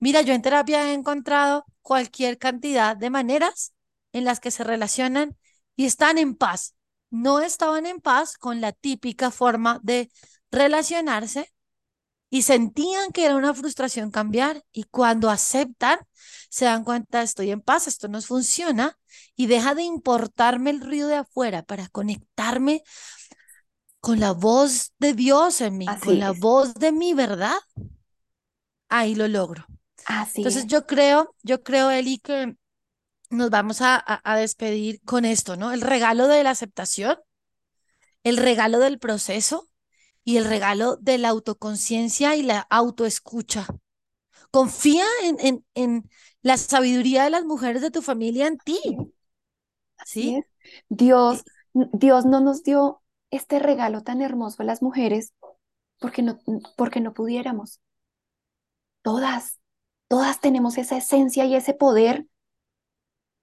Mira, 0.00 0.22
yo 0.22 0.32
en 0.34 0.42
terapia 0.42 0.90
he 0.90 0.94
encontrado 0.94 1.64
cualquier 1.82 2.38
cantidad 2.38 2.96
de 2.96 3.10
maneras 3.10 3.74
en 4.12 4.24
las 4.24 4.40
que 4.40 4.50
se 4.50 4.64
relacionan 4.64 5.36
y 5.76 5.86
están 5.86 6.18
en 6.18 6.34
paz. 6.36 6.74
No 7.10 7.40
estaban 7.40 7.86
en 7.86 8.00
paz 8.00 8.38
con 8.38 8.60
la 8.60 8.72
típica 8.72 9.30
forma 9.30 9.80
de 9.82 10.10
relacionarse 10.50 11.52
y 12.30 12.42
sentían 12.42 13.10
que 13.12 13.24
era 13.24 13.36
una 13.36 13.54
frustración 13.54 14.10
cambiar 14.10 14.64
y 14.72 14.84
cuando 14.84 15.30
aceptan, 15.30 15.98
se 16.48 16.64
dan 16.64 16.84
cuenta, 16.84 17.22
estoy 17.22 17.50
en 17.50 17.60
paz, 17.60 17.88
esto 17.88 18.08
nos 18.08 18.26
funciona 18.26 18.96
y 19.34 19.46
deja 19.46 19.74
de 19.74 19.82
importarme 19.82 20.70
el 20.70 20.80
ruido 20.80 21.08
de 21.08 21.16
afuera 21.16 21.62
para 21.62 21.88
conectarme 21.88 22.82
con 24.00 24.20
la 24.20 24.32
voz 24.32 24.92
de 24.98 25.12
Dios 25.14 25.60
en 25.60 25.76
mí, 25.78 25.86
con 26.04 26.18
la 26.18 26.32
voz 26.32 26.74
de 26.74 26.92
mi 26.92 27.14
verdad. 27.14 27.56
Ahí 28.88 29.14
lo 29.14 29.28
logro. 29.28 29.66
así 30.04 30.38
Entonces 30.38 30.64
es. 30.64 30.66
yo 30.66 30.86
creo, 30.86 31.34
yo 31.42 31.62
creo, 31.62 31.90
Eli, 31.90 32.18
que 32.18 32.56
nos 33.30 33.50
vamos 33.50 33.80
a, 33.82 33.96
a- 33.96 34.20
a 34.24 34.36
despedir 34.36 35.00
con 35.04 35.24
esto, 35.24 35.56
¿no? 35.56 35.72
El 35.72 35.80
regalo 35.82 36.28
de 36.28 36.44
la 36.44 36.50
aceptación, 36.50 37.18
el 38.24 38.36
regalo 38.36 38.78
del 38.78 38.98
proceso 38.98 39.68
y 40.24 40.36
el 40.38 40.44
regalo 40.46 40.96
de 40.98 41.18
la 41.18 41.30
autoconciencia 41.30 42.36
y 42.36 42.42
la 42.42 42.60
autoescucha. 42.70 43.66
Confía 44.52 45.04
en, 45.24 45.38
en, 45.40 45.66
en 45.74 46.10
la 46.42 46.58
sabiduría 46.58 47.24
de 47.24 47.30
las 47.30 47.44
mujeres 47.44 47.82
de 47.82 47.90
tu 47.92 48.02
familia 48.02 48.48
en 48.48 48.58
ti, 48.58 48.80
¿sí? 50.02 50.36
es. 50.38 50.44
Dios, 50.88 51.42
Y, 51.74 51.88
Dios 51.92 52.26
no 52.26 52.40
nos 52.40 52.62
dio 52.62 53.02
este 53.30 53.58
regalo 53.58 54.02
tan 54.02 54.22
hermoso 54.22 54.62
a 54.62 54.66
las 54.66 54.82
mujeres 54.82 55.32
porque 56.00 56.22
no, 56.22 56.38
porque 56.76 57.00
no 57.00 57.14
pudiéramos. 57.14 57.80
Todas, 59.02 59.58
todas 60.08 60.40
tenemos 60.40 60.78
esa 60.78 60.96
esencia 60.98 61.44
y 61.44 61.54
ese 61.54 61.74
poder 61.74 62.26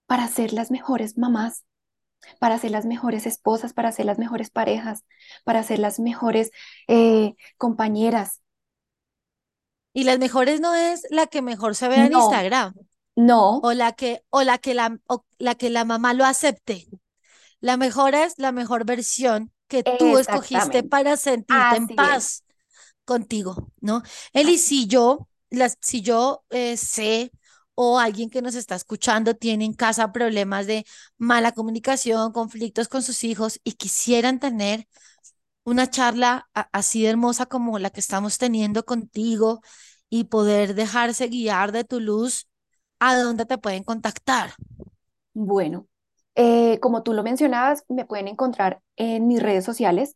para 0.08 0.28
ser 0.28 0.54
las 0.54 0.72
mejores 0.72 1.18
mamás, 1.18 1.66
para 2.40 2.58
ser 2.60 2.72
las 2.72 2.86
mejores 2.86 3.26
esposas, 3.26 3.74
para 3.74 3.92
ser 3.92 4.06
las 4.06 4.20
mejores 4.20 4.50
parejas, 4.50 5.06
para 5.44 5.64
ser 5.64 5.80
las 5.80 6.00
mejores 6.00 6.52
eh, 6.88 7.36
compañeras. 7.58 8.42
y 9.94 10.04
las 10.04 10.20
mejores 10.20 10.62
no 10.62 10.76
es 10.76 11.08
la 11.10 11.28
que 11.28 11.42
mejor 11.42 11.76
se 11.76 11.88
vea 11.88 12.06
en 12.06 12.14
Instagram 12.14 12.74
no, 13.16 13.58
o 13.58 13.74
la 13.74 13.94
que, 13.94 14.24
o 14.30 14.44
la 14.44 14.60
que 14.60 14.76
la, 14.76 15.00
o 15.08 15.26
la 15.40 15.56
que 15.56 15.70
la 15.72 15.86
mamá 15.86 16.14
lo 16.14 16.24
acepte. 16.26 16.88
La 17.60 17.78
mejor 17.78 18.14
es 18.14 18.36
la 18.38 18.52
mejor 18.52 18.86
versión 18.86 19.52
que 19.68 19.84
tú 19.84 20.20
escogiste 20.20 20.84
para 20.84 21.18
sentirte 21.18 21.78
en 21.78 21.88
es. 21.90 21.96
paz 21.96 22.44
contigo, 23.06 23.72
¿no? 23.82 24.04
Eli, 24.34 24.60
si 24.60 24.86
yo, 24.86 25.28
las, 25.50 25.78
si 25.82 26.02
yo 26.02 26.44
eh, 26.52 26.78
sé 26.78 27.32
o 27.80 28.00
alguien 28.00 28.30
que 28.32 28.42
nos 28.42 28.56
está 28.56 28.76
escuchando 28.76 29.36
tiene 29.36 29.66
en 29.66 29.74
casa 29.74 30.12
problemas 30.12 30.68
de 30.68 30.86
mala 31.20 31.52
comunicación, 31.54 32.32
conflictos 32.34 32.88
con 32.88 33.04
sus 33.04 33.24
hijos 33.24 33.60
y 33.64 33.74
quisieran 33.74 34.40
tener 34.40 34.88
una 35.64 35.90
charla 35.90 36.50
así 36.72 37.04
de 37.04 37.10
hermosa 37.10 37.46
como 37.46 37.80
la 37.80 37.90
que 37.92 38.00
estamos 38.00 38.38
teniendo 38.38 38.86
contigo 38.86 39.62
y 40.10 40.26
poder 40.26 40.76
dejarse 40.76 41.28
guiar 41.28 41.72
de 41.72 41.84
tu 41.84 42.00
luz, 42.00 42.48
¿a 43.00 43.18
dónde 43.18 43.46
te 43.46 43.58
pueden 43.58 43.84
contactar? 43.84 44.54
Bueno, 45.34 45.88
eh, 46.36 46.80
como 46.80 47.04
tú 47.04 47.14
lo 47.14 47.24
mencionabas, 47.24 47.84
me 47.90 48.06
pueden 48.06 48.28
encontrar 48.28 48.82
en 48.96 49.28
mis 49.28 49.42
redes 49.42 49.66
sociales, 49.66 50.16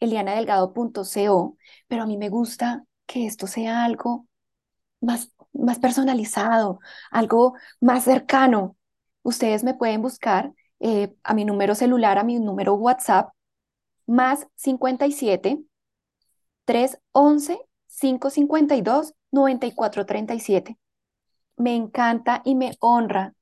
elianadelgado.co, 0.00 1.56
pero 1.88 2.02
a 2.02 2.06
mí 2.06 2.16
me 2.18 2.28
gusta 2.28 2.84
que 3.06 3.26
esto 3.26 3.46
sea 3.46 3.84
algo 3.84 4.26
más, 5.00 5.30
más 5.52 5.78
personalizado, 5.78 6.80
algo 7.10 7.54
más 7.80 8.04
cercano. 8.04 8.76
Ustedes 9.22 9.64
me 9.64 9.74
pueden 9.74 10.02
buscar 10.02 10.52
eh, 10.80 11.14
a 11.24 11.34
mi 11.34 11.44
número 11.44 11.74
celular, 11.74 12.18
a 12.18 12.24
mi 12.24 12.38
número 12.38 12.74
WhatsApp, 12.74 13.32
más 14.06 14.46
57 14.56 15.60
311 16.64 17.60
552 17.88 19.14
9437. 19.32 20.78
Me 21.56 21.74
encanta 21.76 22.42
y 22.44 22.54
me 22.54 22.76
honra 22.80 23.34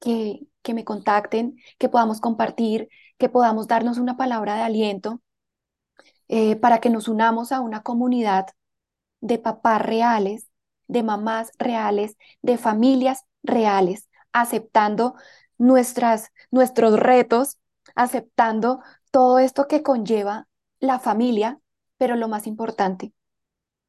que, 0.00 0.46
que 0.62 0.74
me 0.74 0.84
contacten, 0.84 1.56
que 1.78 1.88
podamos 1.88 2.20
compartir, 2.20 2.88
que 3.18 3.28
podamos 3.28 3.66
darnos 3.68 3.98
una 3.98 4.16
palabra 4.16 4.56
de 4.56 4.62
aliento 4.62 5.22
eh, 6.28 6.56
para 6.56 6.80
que 6.80 6.90
nos 6.90 7.08
unamos 7.08 7.52
a 7.52 7.60
una 7.60 7.82
comunidad 7.82 8.46
de 9.20 9.38
papás 9.38 9.82
reales, 9.82 10.48
de 10.88 11.02
mamás 11.02 11.52
reales, 11.58 12.16
de 12.42 12.58
familias 12.58 13.24
reales, 13.42 14.08
aceptando 14.32 15.14
nuestras, 15.58 16.30
nuestros 16.50 16.98
retos, 16.98 17.58
aceptando 17.94 18.80
todo 19.10 19.38
esto 19.38 19.68
que 19.68 19.82
conlleva 19.82 20.48
la 20.80 20.98
familia, 20.98 21.60
pero 21.98 22.16
lo 22.16 22.28
más 22.28 22.46
importante, 22.46 23.12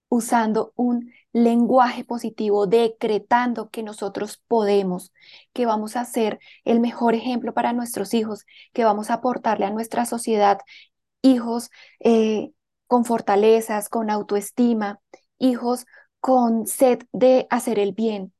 usando 0.09 0.71
un 0.75 1.11
lenguaje 1.33 2.03
positivo, 2.05 2.67
decretando 2.67 3.69
que 3.69 3.83
nosotros 3.83 4.41
podemos, 4.47 5.11
que 5.53 5.65
vamos 5.65 5.95
a 5.95 6.05
ser 6.05 6.39
el 6.63 6.79
mejor 6.79 7.15
ejemplo 7.15 7.53
para 7.53 7.73
nuestros 7.73 8.13
hijos, 8.13 8.45
que 8.73 8.85
vamos 8.85 9.09
a 9.09 9.15
aportarle 9.15 9.65
a 9.65 9.71
nuestra 9.71 10.05
sociedad 10.05 10.59
hijos 11.21 11.69
eh, 11.99 12.51
con 12.87 13.03
fortalezas, 13.05 13.89
con 13.89 14.09
autoestima, 14.09 14.99
hijos 15.39 15.85
con 16.25 16.67
sed 16.67 17.03
de 17.13 17.47
hacer 17.49 17.79
el 17.79 17.93
bien 17.93 18.33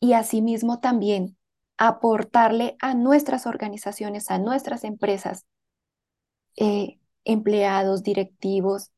y 0.00 0.14
asimismo 0.14 0.80
también 0.80 1.36
aportarle 1.76 2.76
a 2.80 2.94
nuestras 2.94 3.46
organizaciones, 3.46 4.30
a 4.30 4.38
nuestras 4.38 4.84
empresas, 4.84 5.44
eh, 6.56 6.98
empleados, 7.24 8.02
directivos, 8.02 8.90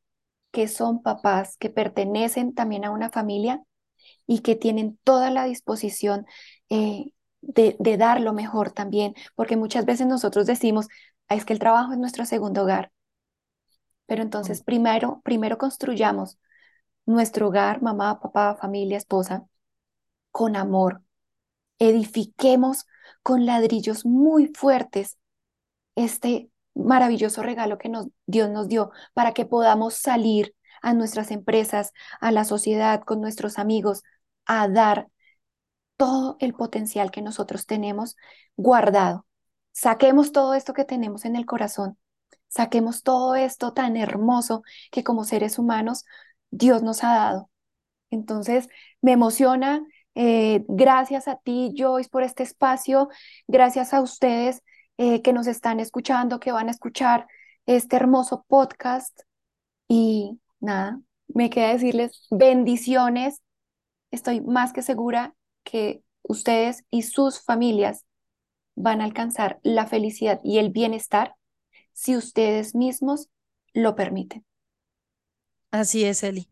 que 0.53 0.69
son 0.69 1.03
papás, 1.03 1.57
que 1.59 1.71
pertenecen 1.71 2.55
también 2.55 2.85
a 2.85 2.91
una 2.91 3.11
familia 3.11 3.63
y 4.27 4.41
que 4.41 4.57
tienen 4.57 4.99
toda 5.05 5.31
la 5.31 5.45
disposición 5.47 6.27
eh, 6.71 7.13
de, 7.43 7.77
de 7.81 7.99
dar 7.99 8.21
lo 8.21 8.33
mejor 8.35 8.73
también, 8.73 9.15
porque 9.37 9.57
muchas 9.57 9.87
veces 9.87 10.07
nosotros 10.07 10.47
decimos, 10.47 10.89
"Ah, 11.29 11.37
es 11.37 11.45
que 11.45 11.55
el 11.55 11.61
trabajo 11.61 11.93
es 11.93 11.99
nuestro 11.99 12.27
segundo 12.27 12.63
hogar, 12.65 12.93
pero 14.07 14.23
entonces 14.23 14.63
primero, 14.63 15.21
primero 15.25 15.59
construyamos 15.59 16.39
nuestro 17.09 17.49
hogar, 17.49 17.83
mamá, 17.83 18.21
papá, 18.21 18.57
familia, 18.61 18.99
esposa, 18.99 19.47
con 20.31 20.57
amor. 20.57 21.03
Edifiquemos 21.79 22.87
con 23.23 23.47
ladrillos 23.47 24.05
muy 24.05 24.49
fuertes 24.55 25.17
este 25.97 26.51
maravilloso 26.75 27.43
regalo 27.43 27.79
que 27.79 27.89
nos, 27.89 28.09
Dios 28.27 28.51
nos 28.51 28.69
dio 28.69 28.91
para 29.15 29.33
que 29.33 29.47
podamos 29.47 29.95
salir 29.95 30.55
a 30.83 30.93
nuestras 30.93 31.31
empresas, 31.31 31.93
a 32.21 32.31
la 32.31 32.45
sociedad, 32.45 33.03
con 33.03 33.21
nuestros 33.23 33.59
amigos, 33.59 34.03
a 34.45 34.69
dar 34.69 35.09
todo 35.97 36.37
el 36.41 36.53
potencial 36.55 37.11
que 37.11 37.23
nosotros 37.23 37.65
tenemos 37.65 38.17
guardado. 38.57 39.27
Saquemos 39.73 40.31
todo 40.33 40.53
esto 40.55 40.75
que 40.75 40.85
tenemos 40.85 41.25
en 41.25 41.37
el 41.37 41.47
corazón. 41.47 41.99
Saquemos 42.49 43.03
todo 43.03 43.35
esto 43.35 43.73
tan 43.73 43.97
hermoso 43.97 44.63
que 44.91 45.05
como 45.05 45.25
seres 45.25 45.59
humanos 45.59 46.05
Dios 46.51 46.83
nos 46.83 47.05
ha 47.05 47.15
dado. 47.15 47.51
Entonces, 48.11 48.69
me 49.03 49.13
emociona. 49.13 49.83
eh, 50.15 50.65
gracias 50.69 51.29
a 51.29 51.37
ti, 51.37 51.75
Joyce, 51.77 52.11
por 52.11 52.23
este 52.25 52.43
espacio. 52.43 53.09
Gracias 53.47 53.95
a 53.95 54.01
ustedes 54.01 54.63
eh, 54.99 55.23
que 55.23 55.33
nos 55.33 55.47
están 55.47 55.81
escuchando, 55.81 56.41
que 56.41 56.53
van 56.53 56.69
a 56.69 56.73
escuchar 56.73 57.27
este 57.67 57.97
hermoso 57.97 58.45
podcast. 58.49 59.21
Y 59.89 60.41
nada, 60.61 61.01
me 61.29 61.51
queda 61.51 61.69
decirles 61.73 62.27
bendiciones. 62.31 63.43
Estoy 64.11 64.41
más 64.41 64.73
que 64.73 64.83
segura 64.83 65.35
que 65.65 66.03
ustedes 66.23 66.85
y 66.91 67.03
sus 67.03 67.41
familias 67.43 68.05
van 68.75 69.01
a 69.01 69.05
alcanzar 69.05 69.61
la 69.63 69.87
felicidad 69.87 70.41
y 70.45 70.59
el 70.59 70.71
bienestar 70.71 71.35
si 71.93 72.17
ustedes 72.17 72.75
mismos 72.75 73.29
lo 73.75 73.95
permiten. 73.95 74.45
Así 75.71 76.05
es, 76.05 76.23
Eli. 76.23 76.51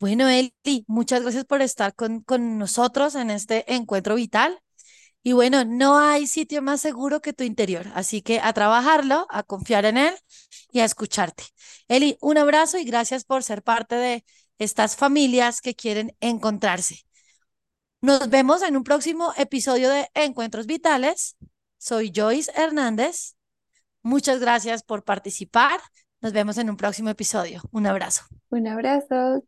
Bueno, 0.00 0.28
Eli, 0.28 0.52
muchas 0.88 1.22
gracias 1.22 1.44
por 1.44 1.62
estar 1.62 1.94
con, 1.94 2.22
con 2.22 2.58
nosotros 2.58 3.14
en 3.16 3.30
este 3.30 3.72
encuentro 3.74 4.16
vital. 4.16 4.60
Y 5.22 5.32
bueno, 5.32 5.64
no 5.64 5.98
hay 5.98 6.26
sitio 6.26 6.62
más 6.62 6.80
seguro 6.80 7.20
que 7.20 7.32
tu 7.34 7.44
interior, 7.44 7.86
así 7.94 8.22
que 8.22 8.40
a 8.40 8.52
trabajarlo, 8.54 9.26
a 9.30 9.42
confiar 9.42 9.84
en 9.86 9.98
él 9.98 10.14
y 10.72 10.80
a 10.80 10.86
escucharte. 10.86 11.44
Eli, 11.88 12.16
un 12.22 12.38
abrazo 12.38 12.78
y 12.78 12.84
gracias 12.84 13.24
por 13.24 13.42
ser 13.44 13.62
parte 13.62 13.96
de 13.96 14.24
estas 14.58 14.96
familias 14.96 15.60
que 15.60 15.74
quieren 15.74 16.16
encontrarse. 16.20 17.04
Nos 18.02 18.30
vemos 18.30 18.62
en 18.62 18.76
un 18.76 18.84
próximo 18.84 19.34
episodio 19.36 19.90
de 19.90 20.08
Encuentros 20.14 20.66
Vitales. 20.66 21.36
Soy 21.78 22.12
Joyce 22.14 22.50
Hernández. 22.56 23.36
Muchas 24.02 24.40
gracias 24.40 24.82
por 24.82 25.04
participar. 25.04 25.80
Nos 26.22 26.32
vemos 26.32 26.58
en 26.58 26.70
un 26.70 26.76
próximo 26.76 27.10
episodio. 27.10 27.62
Un 27.72 27.86
abrazo. 27.86 28.39
Un 28.50 28.66
abrazo. 28.68 29.44